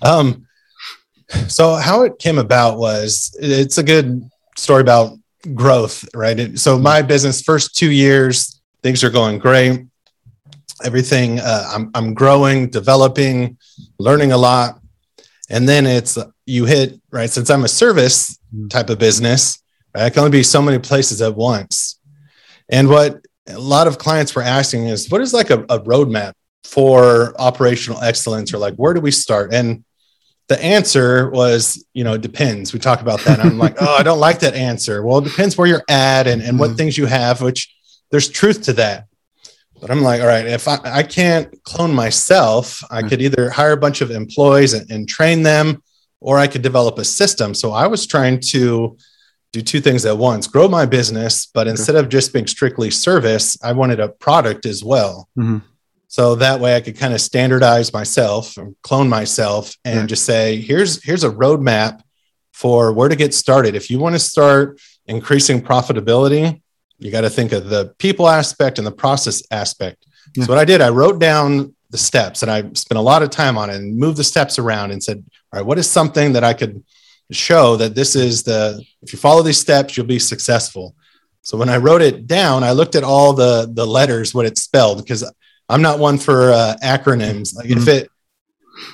Um, 0.01 0.47
so 1.47 1.75
how 1.75 2.03
it 2.03 2.19
came 2.19 2.37
about 2.37 2.77
was 2.77 3.35
it's 3.39 3.77
a 3.77 3.83
good 3.83 4.29
story 4.57 4.81
about 4.81 5.17
growth, 5.53 6.07
right? 6.13 6.57
So 6.57 6.79
my 6.79 7.01
business 7.01 7.41
first 7.41 7.75
two 7.75 7.91
years 7.91 8.61
things 8.83 9.03
are 9.03 9.09
going 9.09 9.39
great. 9.39 9.85
Everything 10.83 11.39
uh, 11.39 11.69
I'm 11.73 11.91
I'm 11.95 12.13
growing, 12.13 12.69
developing, 12.69 13.57
learning 13.97 14.31
a 14.31 14.37
lot, 14.37 14.79
and 15.49 15.67
then 15.67 15.85
it's 15.85 16.17
you 16.45 16.65
hit 16.65 16.99
right 17.11 17.29
since 17.29 17.49
I'm 17.49 17.63
a 17.63 17.69
service 17.69 18.37
type 18.69 18.89
of 18.89 18.99
business. 18.99 19.63
Right, 19.95 20.03
I 20.03 20.09
can 20.09 20.19
only 20.19 20.31
be 20.31 20.43
so 20.43 20.61
many 20.61 20.79
places 20.79 21.21
at 21.21 21.33
once, 21.35 21.99
and 22.69 22.89
what 22.89 23.25
a 23.47 23.57
lot 23.57 23.87
of 23.87 23.97
clients 23.97 24.35
were 24.35 24.41
asking 24.41 24.87
is, 24.87 25.09
what 25.09 25.21
is 25.21 25.33
like 25.33 25.49
a, 25.49 25.59
a 25.69 25.79
roadmap 25.79 26.33
for 26.63 27.33
operational 27.39 28.01
excellence, 28.01 28.53
or 28.53 28.57
like 28.57 28.75
where 28.75 28.93
do 28.93 28.99
we 28.99 29.11
start? 29.11 29.53
And 29.53 29.84
the 30.47 30.63
answer 30.63 31.29
was, 31.29 31.83
you 31.93 32.03
know, 32.03 32.13
it 32.13 32.21
depends. 32.21 32.73
We 32.73 32.79
talk 32.79 33.01
about 33.01 33.21
that. 33.21 33.39
I'm 33.39 33.57
like, 33.57 33.75
oh, 33.81 33.95
I 33.95 34.03
don't 34.03 34.19
like 34.19 34.39
that 34.39 34.53
answer. 34.53 35.03
Well, 35.03 35.19
it 35.19 35.23
depends 35.23 35.57
where 35.57 35.67
you're 35.67 35.83
at 35.89 36.27
and, 36.27 36.41
and 36.41 36.59
what 36.59 36.69
mm-hmm. 36.69 36.77
things 36.77 36.97
you 36.97 37.07
have, 37.07 37.41
which 37.41 37.73
there's 38.11 38.29
truth 38.29 38.63
to 38.63 38.73
that. 38.73 39.07
But 39.81 39.91
I'm 39.91 40.01
like, 40.01 40.21
all 40.21 40.27
right, 40.27 40.45
if 40.45 40.67
I, 40.67 40.79
I 40.83 41.03
can't 41.03 41.61
clone 41.63 41.93
myself, 41.93 42.83
I 42.89 42.99
mm-hmm. 42.99 43.09
could 43.09 43.21
either 43.21 43.49
hire 43.49 43.73
a 43.73 43.77
bunch 43.77 44.01
of 44.01 44.11
employees 44.11 44.73
and, 44.73 44.89
and 44.89 45.07
train 45.07 45.43
them, 45.43 45.83
or 46.21 46.37
I 46.37 46.47
could 46.47 46.61
develop 46.61 46.97
a 46.97 47.05
system. 47.05 47.53
So 47.53 47.71
I 47.71 47.87
was 47.87 48.05
trying 48.07 48.39
to 48.51 48.97
do 49.51 49.61
two 49.61 49.79
things 49.79 50.05
at 50.05 50.17
once 50.17 50.47
grow 50.47 50.67
my 50.67 50.85
business, 50.85 51.45
but 51.45 51.67
instead 51.67 51.95
of 51.95 52.09
just 52.09 52.33
being 52.33 52.45
strictly 52.45 52.91
service, 52.91 53.57
I 53.63 53.71
wanted 53.71 54.01
a 54.01 54.09
product 54.09 54.65
as 54.65 54.83
well. 54.83 55.29
Mm-hmm. 55.37 55.59
So 56.15 56.35
that 56.35 56.61
way 56.61 56.77
I 56.77 56.79
could 56.79 56.97
kind 56.97 57.13
of 57.13 57.19
standardize 57.19 57.91
myself, 57.91 58.55
and 58.55 58.73
clone 58.83 59.09
myself, 59.09 59.75
and 59.83 59.99
yeah. 59.99 60.05
just 60.05 60.23
say, 60.23 60.61
here's 60.61 61.03
here's 61.03 61.25
a 61.25 61.29
roadmap 61.29 62.03
for 62.53 62.93
where 62.93 63.09
to 63.09 63.17
get 63.17 63.33
started. 63.33 63.75
If 63.75 63.89
you 63.89 63.99
want 63.99 64.15
to 64.15 64.19
start 64.19 64.79
increasing 65.07 65.61
profitability, 65.61 66.61
you 66.99 67.11
got 67.11 67.25
to 67.27 67.29
think 67.29 67.51
of 67.51 67.69
the 67.69 67.93
people 67.97 68.29
aspect 68.29 68.77
and 68.77 68.87
the 68.87 68.93
process 68.93 69.43
aspect. 69.51 70.05
Yeah. 70.37 70.45
So 70.45 70.53
what 70.53 70.57
I 70.57 70.63
did, 70.63 70.79
I 70.79 70.87
wrote 70.87 71.19
down 71.19 71.75
the 71.89 71.97
steps 71.97 72.43
and 72.43 72.49
I 72.49 72.61
spent 72.75 72.97
a 72.97 73.01
lot 73.01 73.21
of 73.21 73.29
time 73.29 73.57
on 73.57 73.69
it 73.69 73.75
and 73.75 73.97
moved 73.97 74.17
the 74.17 74.23
steps 74.23 74.57
around 74.57 74.91
and 74.91 75.03
said, 75.03 75.21
all 75.51 75.59
right, 75.59 75.65
what 75.65 75.77
is 75.77 75.89
something 75.89 76.31
that 76.31 76.45
I 76.45 76.53
could 76.53 76.81
show 77.31 77.75
that 77.75 77.93
this 77.93 78.15
is 78.15 78.43
the 78.43 78.81
if 79.01 79.11
you 79.11 79.19
follow 79.19 79.41
these 79.41 79.59
steps, 79.59 79.97
you'll 79.97 80.05
be 80.05 80.19
successful. 80.19 80.95
So 81.41 81.57
when 81.57 81.67
I 81.67 81.75
wrote 81.75 82.01
it 82.01 82.25
down, 82.25 82.63
I 82.63 82.71
looked 82.71 82.95
at 82.95 83.03
all 83.03 83.33
the 83.33 83.69
the 83.69 83.85
letters, 83.85 84.33
what 84.33 84.45
it 84.45 84.57
spelled, 84.57 84.99
because 84.99 85.29
I'm 85.69 85.81
not 85.81 85.99
one 85.99 86.17
for 86.17 86.51
uh, 86.51 86.75
acronyms. 86.83 87.55
Like 87.55 87.67
mm-hmm. 87.67 87.79
if 87.79 87.87
it, 87.87 88.09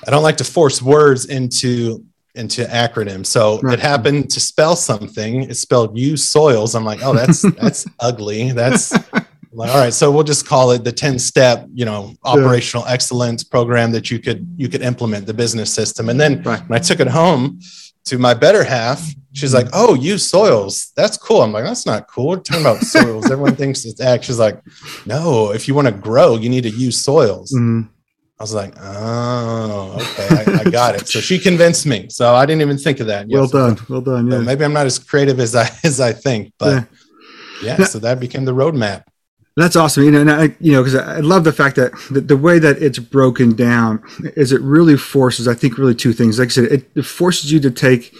I 0.06 0.10
don't 0.10 0.22
like 0.22 0.38
to 0.38 0.44
force 0.44 0.80
words 0.80 1.26
into 1.26 2.04
into 2.34 2.64
acronyms. 2.64 3.26
So 3.26 3.60
right. 3.60 3.74
it 3.74 3.80
happened 3.80 4.30
to 4.30 4.40
spell 4.40 4.74
something. 4.74 5.42
It 5.42 5.56
spelled 5.56 5.98
use 5.98 6.26
soils. 6.28 6.74
I'm 6.74 6.84
like, 6.84 7.00
oh, 7.02 7.12
that's 7.12 7.42
that's 7.60 7.86
ugly. 8.00 8.52
That's 8.52 8.92
like, 9.52 9.70
all 9.70 9.78
right. 9.78 9.92
So 9.92 10.10
we'll 10.10 10.24
just 10.24 10.46
call 10.46 10.70
it 10.70 10.82
the 10.82 10.92
10 10.92 11.18
step, 11.18 11.66
you 11.74 11.84
know, 11.84 12.14
operational 12.24 12.84
yeah. 12.86 12.92
excellence 12.92 13.44
program 13.44 13.92
that 13.92 14.10
you 14.10 14.18
could 14.18 14.46
you 14.56 14.68
could 14.68 14.82
implement 14.82 15.26
the 15.26 15.34
business 15.34 15.72
system. 15.72 16.08
And 16.08 16.18
then 16.18 16.42
right. 16.42 16.66
when 16.68 16.78
I 16.78 16.80
took 16.80 17.00
it 17.00 17.08
home 17.08 17.60
to 18.06 18.18
my 18.18 18.34
better 18.34 18.64
half, 18.64 19.06
she's 19.32 19.54
like, 19.54 19.68
"Oh, 19.72 19.94
use 19.94 20.28
soils. 20.28 20.92
That's 20.96 21.16
cool." 21.16 21.42
I'm 21.42 21.52
like, 21.52 21.64
"That's 21.64 21.86
not 21.86 22.08
cool. 22.08 22.28
We're 22.28 22.36
talking 22.36 22.62
about 22.62 22.78
soils. 22.82 23.30
Everyone 23.30 23.56
thinks 23.56 23.84
it's 23.84 24.00
ag." 24.00 24.22
She's 24.22 24.38
like, 24.38 24.60
"No, 25.06 25.52
if 25.52 25.68
you 25.68 25.74
want 25.74 25.88
to 25.88 25.92
grow, 25.92 26.36
you 26.36 26.48
need 26.48 26.62
to 26.62 26.70
use 26.70 27.02
soils." 27.02 27.52
Mm-hmm. 27.52 27.88
I 28.38 28.42
was 28.42 28.54
like, 28.54 28.74
"Oh, 28.80 29.98
okay, 30.00 30.28
I, 30.30 30.60
I, 30.66 30.70
got 30.70 30.94
it." 30.94 31.06
So 31.08 31.20
she 31.20 31.38
convinced 31.38 31.86
me. 31.86 32.08
So 32.08 32.34
I 32.34 32.44
didn't 32.44 32.62
even 32.62 32.78
think 32.78 33.00
of 33.00 33.06
that. 33.06 33.26
Well 33.28 33.46
done. 33.46 33.78
well 33.88 34.00
done. 34.00 34.26
Yeah. 34.26 34.38
So 34.38 34.42
maybe 34.42 34.64
I'm 34.64 34.72
not 34.72 34.86
as 34.86 34.98
creative 34.98 35.38
as 35.40 35.54
I 35.54 35.68
as 35.84 36.00
I 36.00 36.12
think, 36.12 36.52
but 36.58 36.88
yeah. 37.62 37.76
yeah 37.78 37.84
so 37.84 37.98
that 38.00 38.20
became 38.20 38.44
the 38.44 38.54
roadmap. 38.54 39.04
That's 39.56 39.76
awesome. 39.76 40.04
You 40.04 40.10
know, 40.10 40.20
and 40.22 40.30
I, 40.30 40.56
you 40.60 40.72
know, 40.72 40.82
because 40.82 40.94
I 40.94 41.20
love 41.20 41.44
the 41.44 41.52
fact 41.52 41.76
that 41.76 41.92
the, 42.10 42.22
the, 42.22 42.36
way 42.38 42.58
that 42.58 42.82
it's 42.82 42.98
broken 42.98 43.54
down 43.54 44.02
is 44.34 44.50
it 44.50 44.62
really 44.62 44.96
forces, 44.96 45.46
I 45.46 45.52
think, 45.52 45.76
really 45.76 45.94
two 45.94 46.14
things. 46.14 46.38
Like 46.38 46.48
I 46.48 46.50
said, 46.50 46.64
it, 46.64 46.90
it 46.94 47.02
forces 47.02 47.52
you 47.52 47.60
to 47.60 47.70
take 47.70 48.14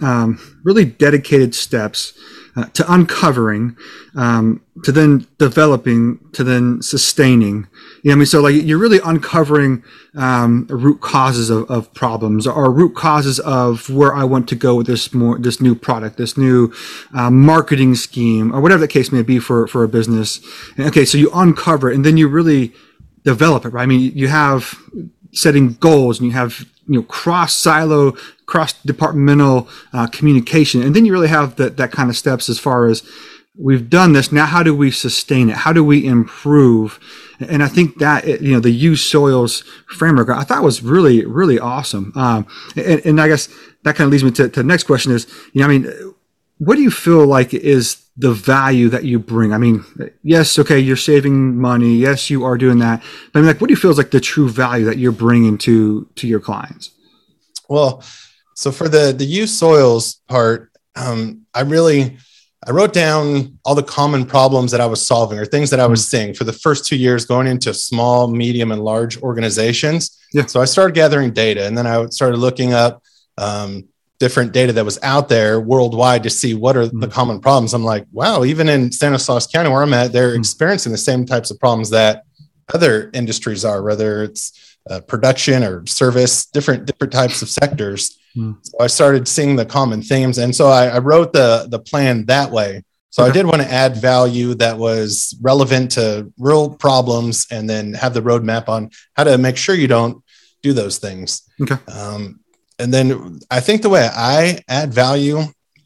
um, 0.00 0.40
really 0.64 0.86
dedicated 0.86 1.54
steps 1.54 2.18
uh, 2.58 2.64
to 2.70 2.92
uncovering, 2.92 3.76
um, 4.16 4.60
to 4.82 4.90
then 4.90 5.24
developing, 5.38 6.18
to 6.32 6.42
then 6.42 6.82
sustaining. 6.82 7.68
You 8.02 8.10
know, 8.10 8.12
I 8.12 8.16
mean, 8.16 8.26
so 8.26 8.40
like 8.40 8.56
you're 8.56 8.78
really 8.78 8.98
uncovering 9.04 9.84
um, 10.16 10.66
root 10.68 11.00
causes 11.00 11.50
of, 11.50 11.70
of, 11.70 11.94
problems 11.94 12.48
or 12.48 12.72
root 12.72 12.96
causes 12.96 13.38
of 13.40 13.88
where 13.88 14.12
I 14.12 14.24
want 14.24 14.48
to 14.48 14.56
go 14.56 14.74
with 14.74 14.88
this 14.88 15.14
more 15.14 15.38
this 15.38 15.60
new 15.60 15.76
product, 15.76 16.16
this 16.16 16.36
new 16.36 16.72
uh, 17.14 17.30
marketing 17.30 17.94
scheme, 17.94 18.52
or 18.52 18.60
whatever 18.60 18.80
the 18.80 18.88
case 18.88 19.12
may 19.12 19.22
be 19.22 19.38
for 19.38 19.68
for 19.68 19.84
a 19.84 19.88
business. 19.88 20.40
And, 20.76 20.88
okay, 20.88 21.04
so 21.04 21.16
you 21.16 21.30
uncover 21.32 21.92
it, 21.92 21.94
and 21.94 22.04
then 22.04 22.16
you 22.16 22.26
really 22.26 22.72
develop 23.22 23.66
it. 23.66 23.68
Right? 23.68 23.84
I 23.84 23.86
mean, 23.86 24.10
you 24.16 24.26
have 24.26 24.74
setting 25.32 25.74
goals, 25.74 26.18
and 26.18 26.26
you 26.26 26.32
have 26.32 26.66
you 26.88 26.94
know 26.94 27.02
cross 27.02 27.54
silo 27.54 28.12
cross 28.46 28.72
departmental 28.82 29.68
uh, 29.92 30.06
communication. 30.08 30.82
And 30.82 30.96
then 30.96 31.04
you 31.04 31.12
really 31.12 31.28
have 31.28 31.56
that 31.56 31.76
that 31.76 31.92
kind 31.92 32.10
of 32.10 32.16
steps 32.16 32.48
as 32.48 32.58
far 32.58 32.86
as 32.86 33.02
we've 33.56 33.90
done 33.90 34.12
this. 34.14 34.32
Now 34.32 34.46
how 34.46 34.62
do 34.62 34.74
we 34.74 34.90
sustain 34.90 35.50
it? 35.50 35.56
How 35.56 35.72
do 35.72 35.84
we 35.84 36.04
improve? 36.06 36.98
And 37.40 37.62
i 37.62 37.68
think 37.68 37.98
that 37.98 38.26
you 38.40 38.52
know 38.52 38.58
the 38.58 38.70
use 38.70 39.04
soils 39.04 39.62
framework 39.86 40.28
i 40.28 40.42
thought 40.42 40.64
was 40.64 40.82
really 40.82 41.24
really 41.24 41.58
awesome. 41.58 42.12
Um, 42.16 42.46
and, 42.74 43.00
and, 43.04 43.20
i 43.20 43.28
guess 43.28 43.48
that 43.84 43.94
kind 43.94 44.06
of 44.06 44.12
leads 44.12 44.24
me 44.24 44.32
to, 44.32 44.48
to 44.48 44.62
the 44.62 44.64
next 44.64 44.84
question 44.84 45.12
is 45.12 45.26
you 45.52 45.60
know 45.60 45.66
i 45.66 45.68
mean 45.68 46.14
what 46.58 46.76
do 46.76 46.82
you 46.82 46.90
feel 46.90 47.26
like 47.26 47.54
is 47.54 48.04
the 48.16 48.32
value 48.32 48.88
that 48.88 49.04
you 49.04 49.18
bring? 49.18 49.52
I 49.52 49.58
mean 49.58 49.84
yes 50.22 50.58
okay 50.58 50.78
you're 50.78 50.96
saving 50.96 51.56
money. 51.56 51.96
Yes 51.96 52.30
you 52.30 52.44
are 52.44 52.58
doing 52.58 52.78
that. 52.80 53.02
But 53.32 53.38
i 53.38 53.42
mean 53.42 53.48
like 53.48 53.60
what 53.60 53.68
do 53.68 53.72
you 53.72 53.76
feel 53.76 53.90
is 53.90 53.98
like 53.98 54.10
the 54.10 54.20
true 54.20 54.48
value 54.48 54.84
that 54.86 54.98
you're 54.98 55.12
bringing 55.12 55.58
to 55.58 56.08
to 56.16 56.26
your 56.26 56.40
clients? 56.40 56.90
Well 57.68 58.02
so 58.58 58.72
for 58.72 58.88
the 58.88 59.14
the 59.16 59.24
use 59.24 59.56
soils 59.56 60.16
part, 60.26 60.72
um, 60.96 61.46
I 61.54 61.60
really 61.60 62.18
I 62.66 62.72
wrote 62.72 62.92
down 62.92 63.56
all 63.64 63.76
the 63.76 63.84
common 63.84 64.26
problems 64.26 64.72
that 64.72 64.80
I 64.80 64.86
was 64.86 65.06
solving 65.06 65.38
or 65.38 65.46
things 65.46 65.70
that 65.70 65.78
I 65.78 65.86
was 65.86 66.06
seeing 66.08 66.34
for 66.34 66.42
the 66.42 66.52
first 66.52 66.84
two 66.84 66.96
years 66.96 67.24
going 67.24 67.46
into 67.46 67.72
small, 67.72 68.26
medium, 68.26 68.72
and 68.72 68.82
large 68.82 69.16
organizations. 69.22 70.18
Yeah. 70.32 70.46
So 70.46 70.60
I 70.60 70.64
started 70.64 70.96
gathering 70.96 71.30
data, 71.30 71.66
and 71.66 71.78
then 71.78 71.86
I 71.86 72.06
started 72.06 72.38
looking 72.38 72.72
up 72.72 73.00
um, 73.38 73.86
different 74.18 74.52
data 74.52 74.72
that 74.72 74.84
was 74.84 74.98
out 75.02 75.28
there 75.28 75.60
worldwide 75.60 76.22
to 76.24 76.30
see 76.30 76.54
what 76.54 76.76
are 76.76 76.86
mm-hmm. 76.86 77.00
the 77.00 77.08
common 77.08 77.40
problems. 77.40 77.74
I'm 77.74 77.84
like, 77.84 78.06
wow, 78.12 78.44
even 78.44 78.68
in 78.68 78.90
Stanislaus 78.90 79.46
County 79.46 79.70
where 79.70 79.82
I'm 79.82 79.94
at, 79.94 80.12
they're 80.12 80.30
mm-hmm. 80.30 80.40
experiencing 80.40 80.92
the 80.92 80.98
same 80.98 81.24
types 81.24 81.50
of 81.50 81.58
problems 81.58 81.90
that 81.90 82.24
other 82.74 83.10
industries 83.14 83.64
are, 83.64 83.82
whether 83.82 84.22
it's 84.22 84.76
uh, 84.90 85.00
production 85.00 85.62
or 85.62 85.86
service, 85.86 86.46
different 86.46 86.86
different 86.86 87.12
types 87.12 87.42
of 87.42 87.48
sectors. 87.48 88.18
Mm. 88.36 88.56
So 88.62 88.78
I 88.80 88.86
started 88.86 89.28
seeing 89.28 89.56
the 89.56 89.66
common 89.66 90.02
themes, 90.02 90.38
and 90.38 90.54
so 90.54 90.68
I, 90.68 90.86
I 90.86 90.98
wrote 90.98 91.32
the 91.32 91.66
the 91.70 91.78
plan 91.78 92.26
that 92.26 92.50
way. 92.50 92.84
So 93.10 93.22
okay. 93.22 93.30
I 93.30 93.32
did 93.32 93.46
want 93.46 93.62
to 93.62 93.70
add 93.70 93.96
value 93.96 94.54
that 94.54 94.76
was 94.76 95.36
relevant 95.40 95.92
to 95.92 96.32
real 96.38 96.70
problems, 96.70 97.46
and 97.50 97.68
then 97.68 97.94
have 97.94 98.14
the 98.14 98.20
roadmap 98.20 98.68
on 98.68 98.90
how 99.14 99.24
to 99.24 99.38
make 99.38 99.56
sure 99.56 99.74
you 99.74 99.88
don't 99.88 100.22
do 100.62 100.72
those 100.72 100.98
things. 100.98 101.42
Okay. 101.60 101.76
Um, 101.90 102.40
and 102.78 102.92
then 102.92 103.40
I 103.50 103.60
think 103.60 103.82
the 103.82 103.88
way 103.88 104.08
I 104.12 104.60
add 104.68 104.92
value 104.92 105.40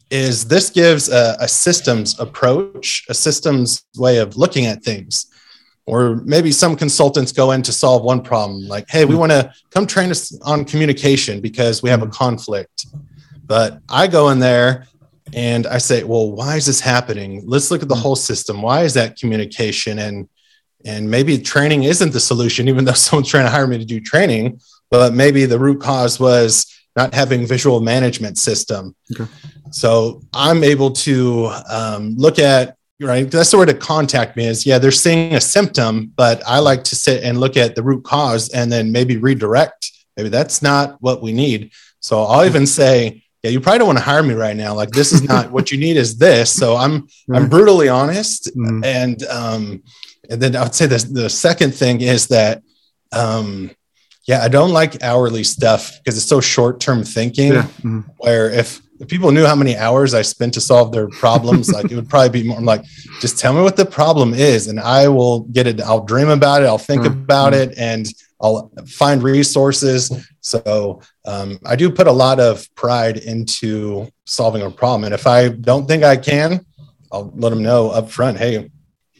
is 0.09 0.45
this 0.45 0.69
gives 0.69 1.09
a, 1.09 1.35
a 1.39 1.47
systems 1.47 2.19
approach, 2.19 3.05
a 3.09 3.13
systems 3.13 3.83
way 3.97 4.17
of 4.17 4.37
looking 4.37 4.65
at 4.67 4.83
things 4.83 5.27
or 5.85 6.21
maybe 6.23 6.51
some 6.51 6.75
consultants 6.75 7.31
go 7.31 7.51
in 7.51 7.61
to 7.61 7.71
solve 7.71 8.03
one 8.03 8.21
problem 8.21 8.67
like 8.67 8.89
hey 8.89 9.05
we 9.05 9.13
hmm. 9.13 9.21
want 9.21 9.31
to 9.31 9.51
come 9.69 9.85
train 9.85 10.09
us 10.09 10.37
on 10.41 10.65
communication 10.65 11.41
because 11.41 11.83
we 11.83 11.89
have 11.89 12.01
a 12.01 12.05
hmm. 12.05 12.11
conflict 12.11 12.87
but 13.45 13.79
i 13.89 14.07
go 14.07 14.29
in 14.29 14.39
there 14.39 14.87
and 15.33 15.67
i 15.67 15.77
say 15.77 16.03
well 16.03 16.31
why 16.31 16.55
is 16.55 16.65
this 16.65 16.79
happening 16.79 17.43
let's 17.45 17.71
look 17.71 17.81
at 17.81 17.89
the 17.89 17.95
hmm. 17.95 18.01
whole 18.01 18.15
system 18.15 18.61
why 18.61 18.83
is 18.83 18.93
that 18.93 19.17
communication 19.17 19.99
and 19.99 20.27
and 20.85 21.09
maybe 21.09 21.37
training 21.37 21.83
isn't 21.83 22.11
the 22.11 22.19
solution 22.19 22.67
even 22.67 22.85
though 22.85 22.93
someone's 22.93 23.29
trying 23.29 23.45
to 23.45 23.51
hire 23.51 23.67
me 23.67 23.77
to 23.77 23.85
do 23.85 23.99
training 23.99 24.59
but 24.89 25.13
maybe 25.13 25.45
the 25.45 25.59
root 25.59 25.81
cause 25.81 26.19
was 26.19 26.72
not 26.95 27.13
having 27.13 27.45
visual 27.45 27.79
management 27.79 28.37
system. 28.37 28.95
Okay. 29.11 29.29
so 29.71 30.21
i'm 30.33 30.63
able 30.63 30.91
to 30.91 31.51
um, 31.69 32.15
look 32.17 32.39
at 32.39 32.77
right 33.01 33.29
that's 33.31 33.51
the 33.51 33.57
way 33.57 33.65
to 33.65 33.73
contact 33.73 34.37
me 34.37 34.45
is 34.45 34.65
yeah 34.65 34.77
they're 34.77 34.91
seeing 34.91 35.33
a 35.33 35.41
symptom 35.41 36.11
but 36.15 36.41
i 36.47 36.59
like 36.59 36.83
to 36.83 36.95
sit 36.95 37.23
and 37.23 37.39
look 37.39 37.57
at 37.57 37.75
the 37.75 37.83
root 37.83 38.03
cause 38.03 38.49
and 38.49 38.71
then 38.71 38.91
maybe 38.91 39.17
redirect. 39.17 39.91
Maybe 40.15 40.29
that's 40.29 40.61
not 40.61 41.01
what 41.01 41.21
we 41.23 41.33
need. 41.33 41.71
So 41.99 42.23
i'll 42.23 42.45
even 42.45 42.67
say 42.67 43.23
yeah 43.41 43.49
you 43.49 43.59
probably 43.59 43.79
don't 43.79 43.87
want 43.87 43.97
to 43.99 44.03
hire 44.05 44.23
me 44.23 44.35
right 44.35 44.55
now. 44.55 44.73
Like 44.75 44.91
this 44.91 45.11
is 45.11 45.23
not 45.23 45.51
what 45.51 45.71
you 45.71 45.77
need 45.77 45.97
is 45.97 46.17
this. 46.17 46.53
So 46.53 46.75
i'm 46.75 47.07
i'm 47.33 47.49
brutally 47.49 47.89
honest 47.89 48.55
mm-hmm. 48.55 48.83
and 48.83 49.23
um 49.23 49.83
and 50.29 50.41
then 50.41 50.55
i 50.55 50.63
would 50.63 50.75
say 50.75 50.85
the, 50.85 50.97
the 51.11 51.29
second 51.29 51.73
thing 51.73 52.01
is 52.01 52.27
that 52.27 52.61
um 53.11 53.71
Yeah, 54.25 54.41
I 54.41 54.47
don't 54.47 54.71
like 54.71 55.03
hourly 55.03 55.43
stuff 55.43 55.99
because 55.99 56.17
it's 56.17 56.25
so 56.25 56.39
short 56.39 56.79
term 56.79 57.03
thinking. 57.03 57.53
Yeah. 57.53 57.63
Mm-hmm. 57.63 57.99
Where 58.17 58.49
if, 58.49 58.81
if 58.99 59.07
people 59.07 59.31
knew 59.31 59.45
how 59.45 59.55
many 59.55 59.75
hours 59.75 60.13
I 60.13 60.21
spent 60.21 60.53
to 60.53 60.61
solve 60.61 60.93
their 60.93 61.09
problems, 61.09 61.69
like 61.71 61.91
it 61.91 61.95
would 61.95 62.09
probably 62.09 62.41
be 62.41 62.47
more 62.47 62.57
I'm 62.57 62.65
like, 62.65 62.85
just 63.19 63.37
tell 63.37 63.53
me 63.53 63.61
what 63.61 63.75
the 63.75 63.85
problem 63.85 64.33
is 64.33 64.67
and 64.67 64.79
I 64.79 65.09
will 65.09 65.41
get 65.41 65.67
it. 65.67 65.81
I'll 65.81 66.05
dream 66.05 66.29
about 66.29 66.63
it. 66.63 66.67
I'll 66.67 66.77
think 66.77 67.03
mm-hmm. 67.03 67.23
about 67.23 67.53
it 67.53 67.77
and 67.77 68.07
I'll 68.41 68.71
find 68.87 69.23
resources. 69.23 70.11
So 70.41 71.01
um, 71.25 71.59
I 71.65 71.75
do 71.75 71.89
put 71.89 72.07
a 72.07 72.11
lot 72.11 72.39
of 72.39 72.67
pride 72.75 73.17
into 73.17 74.09
solving 74.25 74.61
a 74.61 74.69
problem. 74.69 75.05
And 75.05 75.13
if 75.13 75.27
I 75.27 75.49
don't 75.49 75.87
think 75.87 76.03
I 76.03 76.17
can, 76.17 76.65
I'll 77.11 77.31
let 77.35 77.49
them 77.49 77.61
know 77.61 77.89
up 77.89 78.09
front, 78.09 78.37
hey, 78.37 78.69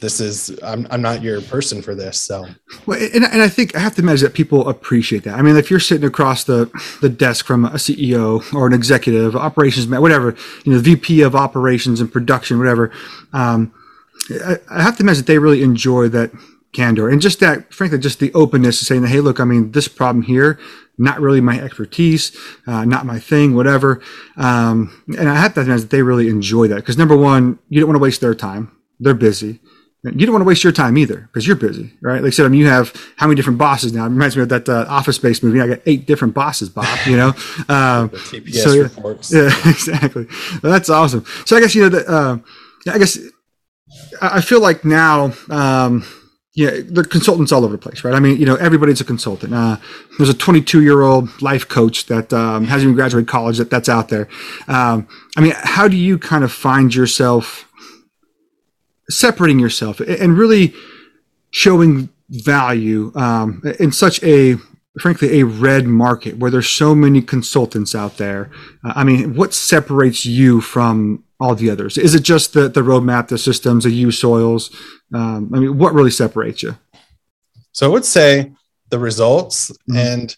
this 0.03 0.19
is 0.19 0.59
I'm, 0.61 0.85
I'm 0.91 1.01
not 1.01 1.23
your 1.23 1.41
person 1.41 1.81
for 1.81 1.95
this 1.95 2.21
so. 2.21 2.45
Well, 2.85 2.99
and, 3.01 3.23
and 3.23 3.41
i 3.41 3.47
think 3.47 3.75
i 3.75 3.79
have 3.79 3.95
to 3.95 4.01
imagine 4.01 4.25
that 4.25 4.33
people 4.33 4.67
appreciate 4.67 5.23
that. 5.23 5.35
I 5.35 5.41
mean 5.41 5.55
if 5.55 5.71
you're 5.71 5.79
sitting 5.79 6.05
across 6.05 6.43
the 6.43 6.69
the 7.01 7.09
desk 7.09 7.45
from 7.45 7.65
a 7.65 7.71
ceo 7.71 8.53
or 8.53 8.67
an 8.67 8.73
executive 8.73 9.35
operations 9.35 9.87
man 9.87 10.01
whatever 10.01 10.35
you 10.65 10.73
know 10.73 10.79
vp 10.79 11.21
of 11.21 11.35
operations 11.35 12.01
and 12.01 12.11
production 12.11 12.59
whatever 12.59 12.91
um, 13.31 13.73
I, 14.29 14.57
I 14.69 14.81
have 14.83 14.97
to 14.97 15.03
imagine 15.03 15.21
that 15.21 15.27
they 15.27 15.39
really 15.39 15.63
enjoy 15.63 16.09
that 16.09 16.31
candor. 16.73 17.09
And 17.09 17.21
just 17.21 17.39
that 17.39 17.73
frankly 17.73 17.99
just 17.99 18.19
the 18.19 18.33
openness 18.33 18.79
to 18.79 18.85
saying 18.85 19.05
hey 19.05 19.21
look 19.21 19.39
i 19.39 19.45
mean 19.45 19.71
this 19.71 19.87
problem 19.87 20.23
here 20.23 20.59
not 20.97 21.21
really 21.21 21.41
my 21.41 21.59
expertise 21.59 22.35
uh, 22.67 22.83
not 22.83 23.05
my 23.05 23.19
thing 23.19 23.55
whatever. 23.55 24.01
Um, 24.35 25.03
and 25.17 25.29
i 25.29 25.35
have 25.35 25.53
to 25.53 25.61
imagine 25.61 25.81
that 25.81 25.89
they 25.91 26.01
really 26.01 26.27
enjoy 26.27 26.67
that. 26.67 26.77
Because 26.77 26.97
number 26.97 27.15
one 27.15 27.59
you 27.69 27.79
don't 27.79 27.89
want 27.89 27.97
to 27.97 28.03
waste 28.03 28.19
their 28.19 28.35
time. 28.35 28.71
They're 28.99 29.13
busy 29.13 29.61
you 30.03 30.25
don't 30.25 30.33
want 30.33 30.41
to 30.41 30.47
waste 30.47 30.63
your 30.63 30.73
time 30.73 30.97
either 30.97 31.29
because 31.31 31.47
you're 31.47 31.55
busy, 31.55 31.93
right? 32.01 32.21
Like 32.21 32.27
I 32.27 32.29
said, 32.31 32.45
I 32.45 32.49
mean, 32.49 32.59
you 32.59 32.67
have 32.67 32.93
how 33.15 33.25
many 33.25 33.35
different 33.35 33.57
bosses 33.57 33.93
now? 33.93 34.05
It 34.05 34.09
reminds 34.09 34.35
me 34.35 34.43
of 34.43 34.49
that 34.49 34.67
uh, 34.67 34.85
Office 34.89 35.15
Space 35.15 35.41
movie. 35.41 35.61
I 35.61 35.67
got 35.67 35.79
eight 35.85 36.05
different 36.05 36.33
bosses, 36.33 36.67
Bob. 36.67 36.97
You 37.05 37.15
know, 37.15 37.27
um, 37.69 38.09
TPS 38.09 38.63
so, 38.63 38.81
reports. 38.81 39.33
Yeah, 39.33 39.45
exactly. 39.65 40.27
Well, 40.61 40.73
that's 40.73 40.89
awesome. 40.89 41.25
So 41.45 41.55
I 41.55 41.61
guess 41.61 41.73
you 41.73 41.83
know 41.83 41.89
that. 41.89 42.07
Uh, 42.07 42.37
I 42.91 42.97
guess 42.97 43.17
I 44.21 44.41
feel 44.41 44.59
like 44.59 44.83
now. 44.83 45.33
Um, 45.49 46.05
yeah, 46.55 46.69
the 46.87 47.03
consultants 47.03 47.51
all 47.51 47.65
over 47.65 47.71
the 47.71 47.79
place, 47.79 48.03
right? 48.03 48.13
I 48.13 48.19
mean, 48.19 48.37
you 48.37 48.45
know, 48.45 48.55
everybody's 48.57 49.01
a 49.01 49.03
consultant. 49.03 49.55
Uh, 49.55 49.77
there's 50.19 50.29
a 50.29 50.35
22 50.35 50.83
year 50.83 51.01
old 51.01 51.41
life 51.41 51.67
coach 51.67 52.05
that 52.07 52.31
um, 52.31 52.65
hasn't 52.65 52.83
even 52.83 52.95
graduated 52.95 53.27
college 53.27 53.57
that 53.57 53.71
that's 53.71 53.89
out 53.89 54.09
there. 54.09 54.27
Um, 54.67 55.07
I 55.35 55.41
mean, 55.41 55.53
how 55.55 55.87
do 55.87 55.97
you 55.97 56.19
kind 56.19 56.43
of 56.43 56.51
find 56.51 56.93
yourself 56.93 57.67
separating 59.17 59.59
yourself 59.59 59.99
and 59.99 60.37
really 60.37 60.73
showing 61.51 62.09
value 62.29 63.11
um, 63.15 63.61
in 63.79 63.91
such 63.91 64.21
a 64.23 64.55
frankly 64.99 65.39
a 65.39 65.43
red 65.45 65.85
market 65.87 66.37
where 66.37 66.51
there's 66.51 66.69
so 66.69 66.93
many 66.93 67.21
consultants 67.21 67.95
out 67.95 68.17
there. 68.17 68.51
Uh, 68.85 68.93
i 68.95 69.03
mean 69.03 69.35
what 69.35 69.53
separates 69.53 70.25
you 70.25 70.61
from 70.61 71.23
all 71.39 71.55
the 71.55 71.69
others? 71.69 71.97
Is 71.97 72.15
it 72.15 72.23
just 72.23 72.53
the, 72.53 72.69
the 72.69 72.81
roadmap 72.81 73.27
the 73.27 73.37
systems 73.37 73.83
the 73.83 73.91
U-Soils 73.91 74.69
um, 75.13 75.51
i 75.53 75.59
mean 75.59 75.77
what 75.77 75.93
really 75.93 76.11
separates 76.11 76.63
you? 76.63 76.75
So 77.71 77.85
i 77.87 77.89
would 77.89 78.05
say 78.05 78.51
the 78.89 78.99
results 78.99 79.71
mm-hmm. 79.71 79.97
and 79.97 80.37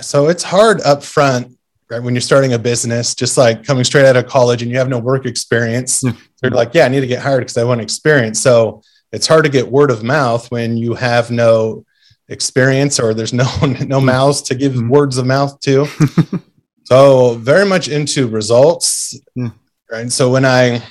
so 0.00 0.28
it's 0.28 0.42
hard 0.42 0.80
up 0.82 1.02
front 1.02 1.56
right? 1.90 2.02
When 2.02 2.14
you're 2.14 2.20
starting 2.20 2.52
a 2.54 2.58
business, 2.58 3.14
just 3.14 3.36
like 3.36 3.64
coming 3.64 3.84
straight 3.84 4.06
out 4.06 4.16
of 4.16 4.26
college 4.26 4.62
and 4.62 4.70
you 4.70 4.78
have 4.78 4.88
no 4.88 4.98
work 4.98 5.26
experience, 5.26 6.02
yeah. 6.02 6.12
they're 6.40 6.50
like, 6.50 6.74
yeah, 6.74 6.84
I 6.84 6.88
need 6.88 7.00
to 7.00 7.06
get 7.06 7.22
hired 7.22 7.40
because 7.40 7.56
I 7.56 7.64
want 7.64 7.80
experience. 7.80 8.40
So 8.40 8.82
it's 9.12 9.26
hard 9.26 9.44
to 9.44 9.50
get 9.50 9.68
word 9.68 9.90
of 9.90 10.02
mouth 10.02 10.50
when 10.50 10.76
you 10.76 10.94
have 10.94 11.30
no 11.30 11.84
experience 12.28 12.98
or 12.98 13.14
there's 13.14 13.32
no 13.32 13.44
no 13.86 14.00
hmm. 14.00 14.06
mouths 14.06 14.42
to 14.42 14.54
give 14.54 14.72
mm-hmm. 14.72 14.88
words 14.88 15.18
of 15.18 15.26
mouth 15.26 15.58
to. 15.60 15.86
so 16.84 17.34
very 17.34 17.66
much 17.66 17.88
into 17.88 18.28
results. 18.28 19.18
Yeah. 19.34 19.50
Right. 19.90 20.10
So 20.10 20.30
when 20.30 20.44
I 20.44 20.82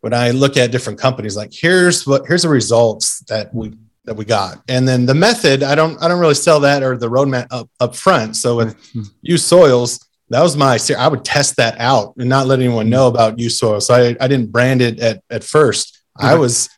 when 0.00 0.12
I 0.12 0.30
look 0.30 0.56
at 0.56 0.70
different 0.70 0.98
companies, 0.98 1.36
like 1.36 1.52
here's 1.52 2.06
what 2.06 2.26
here's 2.26 2.42
the 2.42 2.48
results 2.48 3.20
that 3.28 3.54
we 3.54 3.72
that 4.04 4.14
we 4.14 4.24
got. 4.24 4.62
And 4.68 4.86
then 4.86 5.06
the 5.06 5.14
method 5.14 5.62
i 5.62 5.74
don't 5.74 6.02
i 6.02 6.08
don't 6.08 6.20
really 6.20 6.34
sell 6.34 6.60
that 6.60 6.82
or 6.82 6.96
the 6.96 7.08
roadmap 7.08 7.46
up, 7.50 7.68
up 7.80 7.96
front. 7.96 8.36
So 8.36 8.56
with 8.56 8.76
mm-hmm. 8.92 9.02
U-Soils 9.22 10.00
that 10.30 10.42
was 10.42 10.56
my 10.56 10.78
i 10.98 11.08
would 11.08 11.24
test 11.24 11.56
that 11.56 11.78
out 11.78 12.14
and 12.16 12.28
not 12.28 12.46
let 12.46 12.58
anyone 12.58 12.88
know 12.88 13.06
about 13.06 13.38
U-Soils 13.38 13.86
so 13.86 13.94
i, 13.94 14.16
I 14.18 14.28
didn't 14.28 14.50
brand 14.50 14.80
it 14.80 14.98
at, 14.98 15.22
at 15.30 15.42
1st 15.42 15.98
i 16.18 16.34
was 16.34 16.68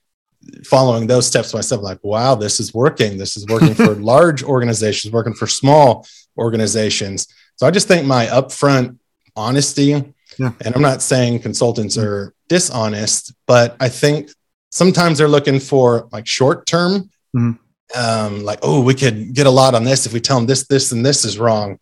following 0.64 1.06
those 1.06 1.26
steps 1.26 1.54
myself 1.54 1.80
like 1.80 1.98
wow 2.02 2.34
this 2.34 2.60
is 2.60 2.74
working. 2.74 3.16
This 3.16 3.37
is 3.37 3.46
working 3.46 3.74
for 3.74 3.94
large 4.12 4.42
organizations 4.42 5.12
working 5.12 5.34
for 5.34 5.46
small 5.46 6.06
organizations. 6.37 7.28
So 7.56 7.66
i 7.66 7.70
just 7.70 7.88
think 7.88 8.06
my 8.06 8.26
upfront 8.26 8.98
honesty 9.37 10.14
yeah. 10.38 10.52
and 10.64 10.74
i'm 10.74 10.82
not 10.82 11.02
saying 11.02 11.40
consultants 11.40 11.96
are 11.96 12.34
dishonest 12.48 13.32
but 13.46 13.76
i 13.80 13.88
think 13.88 14.30
sometimes 14.70 15.18
they're 15.18 15.28
looking 15.28 15.58
for 15.58 16.08
like 16.12 16.26
short 16.26 16.66
term 16.66 17.10
Mm-hmm. 17.35 17.99
Um, 17.99 18.44
like, 18.44 18.61
oh, 18.62 18.83
we 18.83 18.94
could 18.94 19.35
get 19.35 19.47
a 19.47 19.51
lot 19.51 19.75
on 19.75 19.85
this 19.85 20.07
if 20.07 20.12
we 20.12 20.20
tell 20.20 20.37
them 20.37 20.47
this, 20.47 20.66
this, 20.66 20.92
and 20.92 21.05
this 21.05 21.25
is 21.25 21.38
wrong. 21.38 21.79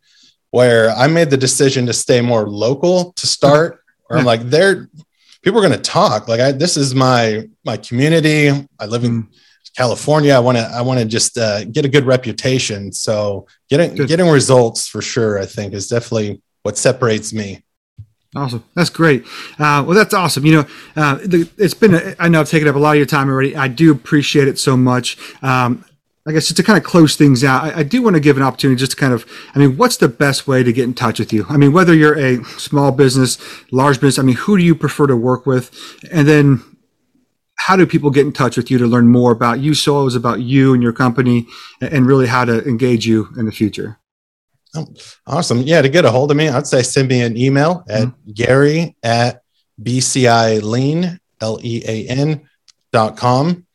Where 0.51 0.91
I 0.91 1.07
made 1.07 1.31
the 1.31 1.37
decision 1.37 1.87
to 1.87 1.93
stay 1.93 2.21
more 2.21 2.49
local 2.49 3.12
to 3.15 3.27
start, 3.27 3.83
where 4.07 4.19
I'm 4.19 4.27
like, 4.27 4.43
they're 4.43 4.91
people 5.43 5.59
are 5.59 5.67
going 5.67 5.79
to 5.79 5.91
talk. 5.91 6.29
Like, 6.29 6.41
I, 6.41 6.53
this 6.53 6.77
is 6.77 6.95
my 6.95 7.49
my 7.65 7.77
community. 7.77 8.49
I 8.79 8.87
live 8.87 9.05
in 9.05 9.23
mm-hmm. 9.23 9.33
California. 9.77 10.35
I 10.35 10.41
want 10.41 10.59
to 10.59 10.65
I 10.65 10.83
want 10.83 11.01
to 11.01 11.07
just 11.07 11.38
uh, 11.38 11.65
get 11.65 11.85
a 11.85 11.88
good 11.88 12.05
reputation. 12.05 12.93
So 12.93 13.47
getting 13.71 13.95
good. 13.95 14.09
getting 14.09 14.29
results 14.29 14.88
for 14.88 15.01
sure, 15.01 15.38
I 15.38 15.47
think, 15.47 15.73
is 15.73 15.88
definitely 15.88 16.43
what 16.62 16.77
separates 16.77 17.33
me. 17.33 17.62
Awesome. 18.35 18.64
That's 18.75 18.88
great. 18.88 19.25
Uh, 19.59 19.85
well, 19.87 19.90
that's 19.90 20.14
awesome. 20.14 20.47
You 20.47 20.53
know, 20.55 20.66
uh, 20.97 21.16
the, 21.16 21.51
it's 21.59 21.75
been, 21.75 21.95
a, 21.95 22.14
I 22.18 22.29
know 22.29 22.40
I've 22.40 22.49
taken 22.49 22.66
up 22.66 22.75
a 22.75 22.79
lot 22.79 22.92
of 22.92 22.97
your 22.97 23.07
time 23.07 23.29
already. 23.29 23.55
I 23.55 23.68
do 23.68 23.92
appreciate 23.92 24.49
it 24.49 24.59
so 24.59 24.75
much. 24.77 25.18
Um, 25.42 25.85
I 26.27 26.33
guess 26.33 26.47
just 26.47 26.57
to 26.57 26.62
kind 26.62 26.79
of 26.79 26.85
close 26.85 27.16
things 27.16 27.45
out, 27.45 27.64
I, 27.64 27.81
I, 27.81 27.83
do 27.83 28.01
want 28.01 28.14
to 28.14 28.21
give 28.21 28.37
an 28.37 28.45
opportunity 28.45 28.79
just 28.79 28.92
to 28.92 28.97
kind 28.97 29.12
of, 29.12 29.27
I 29.55 29.59
mean, 29.59 29.77
what's 29.77 29.97
the 29.97 30.09
best 30.09 30.47
way 30.47 30.62
to 30.62 30.73
get 30.73 30.85
in 30.85 30.95
touch 30.95 31.18
with 31.18 31.33
you? 31.33 31.45
I 31.49 31.57
mean, 31.57 31.73
whether 31.73 31.92
you're 31.92 32.18
a 32.18 32.42
small 32.45 32.92
business, 32.92 33.38
large 33.73 34.01
business, 34.01 34.21
I 34.21 34.23
mean, 34.23 34.37
who 34.37 34.57
do 34.57 34.62
you 34.62 34.77
prefer 34.77 35.09
to 35.09 35.16
work 35.16 35.45
with? 35.47 35.71
And 36.12 36.29
then 36.29 36.62
how 37.59 37.77
do 37.77 37.87
people 37.87 38.11
get 38.11 38.25
in 38.25 38.33
touch 38.33 38.57
with 38.57 38.71
you 38.71 38.79
to 38.79 38.87
learn 38.87 39.09
more 39.09 39.33
about 39.33 39.61
U-Soils, 39.61 40.14
about 40.14 40.40
you 40.40 40.75
and 40.75 40.83
your 40.83 40.92
company, 40.92 41.47
and 41.81 42.07
really 42.07 42.29
how 42.29 42.45
to 42.45 42.64
engage 42.66 43.05
you 43.05 43.29
in 43.37 43.45
the 43.45 43.53
future? 43.53 43.99
Oh, 44.75 44.87
awesome. 45.27 45.63
Yeah, 45.63 45.83
to 45.83 45.89
get 45.89 46.05
a 46.05 46.11
hold 46.11 46.31
of 46.31 46.37
me, 46.37 46.49
I'd 46.49 46.67
say 46.67 46.83
send 46.83 47.09
me 47.09 47.21
an 47.23 47.37
email 47.37 47.85
at 47.89 48.09
mm-hmm. 48.09 48.31
Gary 48.33 48.97
at 49.03 49.43
BCI 49.81 50.63
Lean, 50.63 51.21
L 51.41 51.59
E 51.63 51.83
A 51.87 52.09
N 52.09 52.49
dot 52.93 53.17
com. 53.17 53.67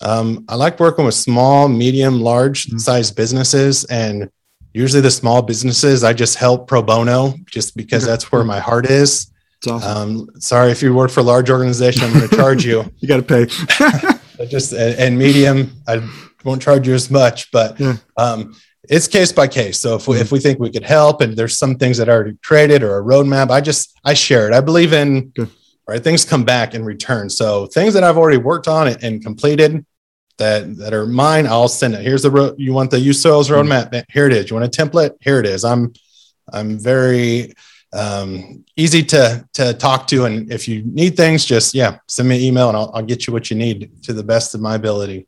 Um, 0.00 0.44
I 0.48 0.54
like 0.56 0.78
working 0.80 1.04
with 1.04 1.14
small, 1.14 1.68
medium, 1.68 2.20
large 2.20 2.66
mm-hmm. 2.66 2.78
size 2.78 3.10
businesses. 3.10 3.84
And 3.84 4.30
usually 4.72 5.00
the 5.00 5.10
small 5.10 5.42
businesses, 5.42 6.04
I 6.04 6.12
just 6.12 6.36
help 6.36 6.68
pro 6.68 6.82
bono 6.82 7.34
just 7.46 7.76
because 7.76 8.04
okay. 8.04 8.10
that's 8.10 8.30
where 8.32 8.44
my 8.44 8.60
heart 8.60 8.86
is. 8.86 9.30
Awesome. 9.66 9.82
Um, 9.82 10.28
sorry, 10.38 10.70
if 10.70 10.82
you 10.82 10.94
work 10.94 11.10
for 11.10 11.20
a 11.20 11.24
large 11.24 11.50
organization, 11.50 12.04
I'm 12.04 12.12
going 12.12 12.28
to 12.28 12.36
charge 12.36 12.64
you. 12.64 12.84
you 12.98 13.08
got 13.08 13.16
to 13.16 13.22
pay. 13.22 14.44
just 14.46 14.72
and 14.74 15.18
medium, 15.18 15.72
I 15.88 16.06
won't 16.44 16.62
charge 16.62 16.86
you 16.86 16.94
as 16.94 17.10
much, 17.10 17.50
but 17.50 17.80
yeah. 17.80 17.96
um, 18.16 18.54
it's 18.88 19.08
case 19.08 19.32
by 19.32 19.48
case. 19.48 19.78
So 19.80 19.96
if 19.96 20.08
we, 20.08 20.18
if 20.18 20.32
we 20.32 20.38
think 20.38 20.58
we 20.58 20.70
could 20.70 20.84
help 20.84 21.20
and 21.20 21.36
there's 21.36 21.56
some 21.56 21.76
things 21.76 21.98
that 21.98 22.08
are 22.08 22.12
already 22.12 22.36
created 22.42 22.82
or 22.82 22.98
a 22.98 23.02
roadmap, 23.02 23.50
I 23.50 23.60
just, 23.60 23.98
I 24.04 24.14
share 24.14 24.46
it. 24.48 24.54
I 24.54 24.60
believe 24.60 24.92
in, 24.92 25.28
Good. 25.28 25.50
right. 25.88 26.02
Things 26.02 26.24
come 26.24 26.44
back 26.44 26.74
in 26.74 26.84
return. 26.84 27.28
So 27.30 27.66
things 27.66 27.94
that 27.94 28.04
I've 28.04 28.18
already 28.18 28.38
worked 28.38 28.68
on 28.68 28.88
and 28.88 29.22
completed 29.22 29.84
that, 30.38 30.76
that 30.76 30.92
are 30.92 31.06
mine, 31.06 31.46
I'll 31.46 31.68
send 31.68 31.94
it. 31.94 32.02
Here's 32.02 32.22
the, 32.22 32.30
ro- 32.30 32.54
you 32.58 32.72
want 32.72 32.90
the 32.90 33.00
use 33.00 33.22
soils 33.22 33.48
roadmap. 33.48 34.04
Here 34.10 34.26
it 34.26 34.32
is. 34.32 34.50
You 34.50 34.56
want 34.56 34.66
a 34.66 34.84
template? 34.84 35.12
Here 35.20 35.40
it 35.40 35.46
is. 35.46 35.64
I'm, 35.64 35.92
I'm 36.52 36.78
very, 36.78 37.54
um, 37.92 38.64
easy 38.76 39.02
to, 39.02 39.48
to 39.54 39.72
talk 39.72 40.06
to. 40.08 40.26
And 40.26 40.52
if 40.52 40.68
you 40.68 40.82
need 40.84 41.16
things, 41.16 41.44
just, 41.44 41.74
yeah, 41.74 41.98
send 42.08 42.28
me 42.28 42.36
an 42.36 42.42
email 42.42 42.68
and 42.68 42.76
I'll, 42.76 42.90
I'll 42.94 43.02
get 43.02 43.26
you 43.26 43.32
what 43.32 43.50
you 43.50 43.56
need 43.56 44.02
to 44.02 44.12
the 44.12 44.24
best 44.24 44.54
of 44.54 44.60
my 44.60 44.74
ability. 44.74 45.26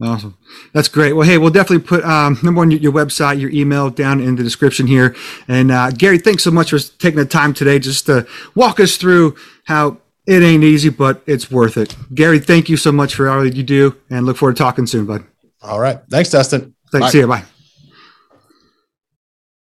Awesome. 0.00 0.36
That's 0.72 0.86
great. 0.86 1.14
Well, 1.14 1.26
hey, 1.26 1.38
we'll 1.38 1.50
definitely 1.50 1.84
put 1.84 2.04
um, 2.04 2.38
number 2.42 2.60
one, 2.60 2.70
your 2.70 2.92
website, 2.92 3.40
your 3.40 3.50
email 3.50 3.90
down 3.90 4.20
in 4.20 4.36
the 4.36 4.44
description 4.44 4.86
here. 4.86 5.16
And 5.48 5.72
uh, 5.72 5.90
Gary, 5.90 6.18
thanks 6.18 6.44
so 6.44 6.52
much 6.52 6.70
for 6.70 6.78
taking 6.78 7.18
the 7.18 7.26
time 7.26 7.52
today 7.52 7.80
just 7.80 8.06
to 8.06 8.26
walk 8.54 8.78
us 8.78 8.96
through 8.96 9.34
how 9.64 9.98
it 10.26 10.42
ain't 10.42 10.62
easy, 10.62 10.90
but 10.90 11.22
it's 11.26 11.50
worth 11.50 11.76
it. 11.76 11.96
Gary, 12.14 12.38
thank 12.38 12.68
you 12.68 12.76
so 12.76 12.92
much 12.92 13.14
for 13.14 13.28
all 13.28 13.42
that 13.42 13.56
you 13.56 13.64
do 13.64 13.96
and 14.08 14.24
look 14.24 14.36
forward 14.36 14.56
to 14.56 14.62
talking 14.62 14.86
soon, 14.86 15.06
bud. 15.06 15.24
All 15.62 15.80
right. 15.80 15.98
Thanks, 16.08 16.30
Dustin. 16.30 16.74
Thanks. 16.92 17.06
Bye. 17.06 17.10
See 17.10 17.18
you. 17.18 17.26
Bye. 17.26 17.44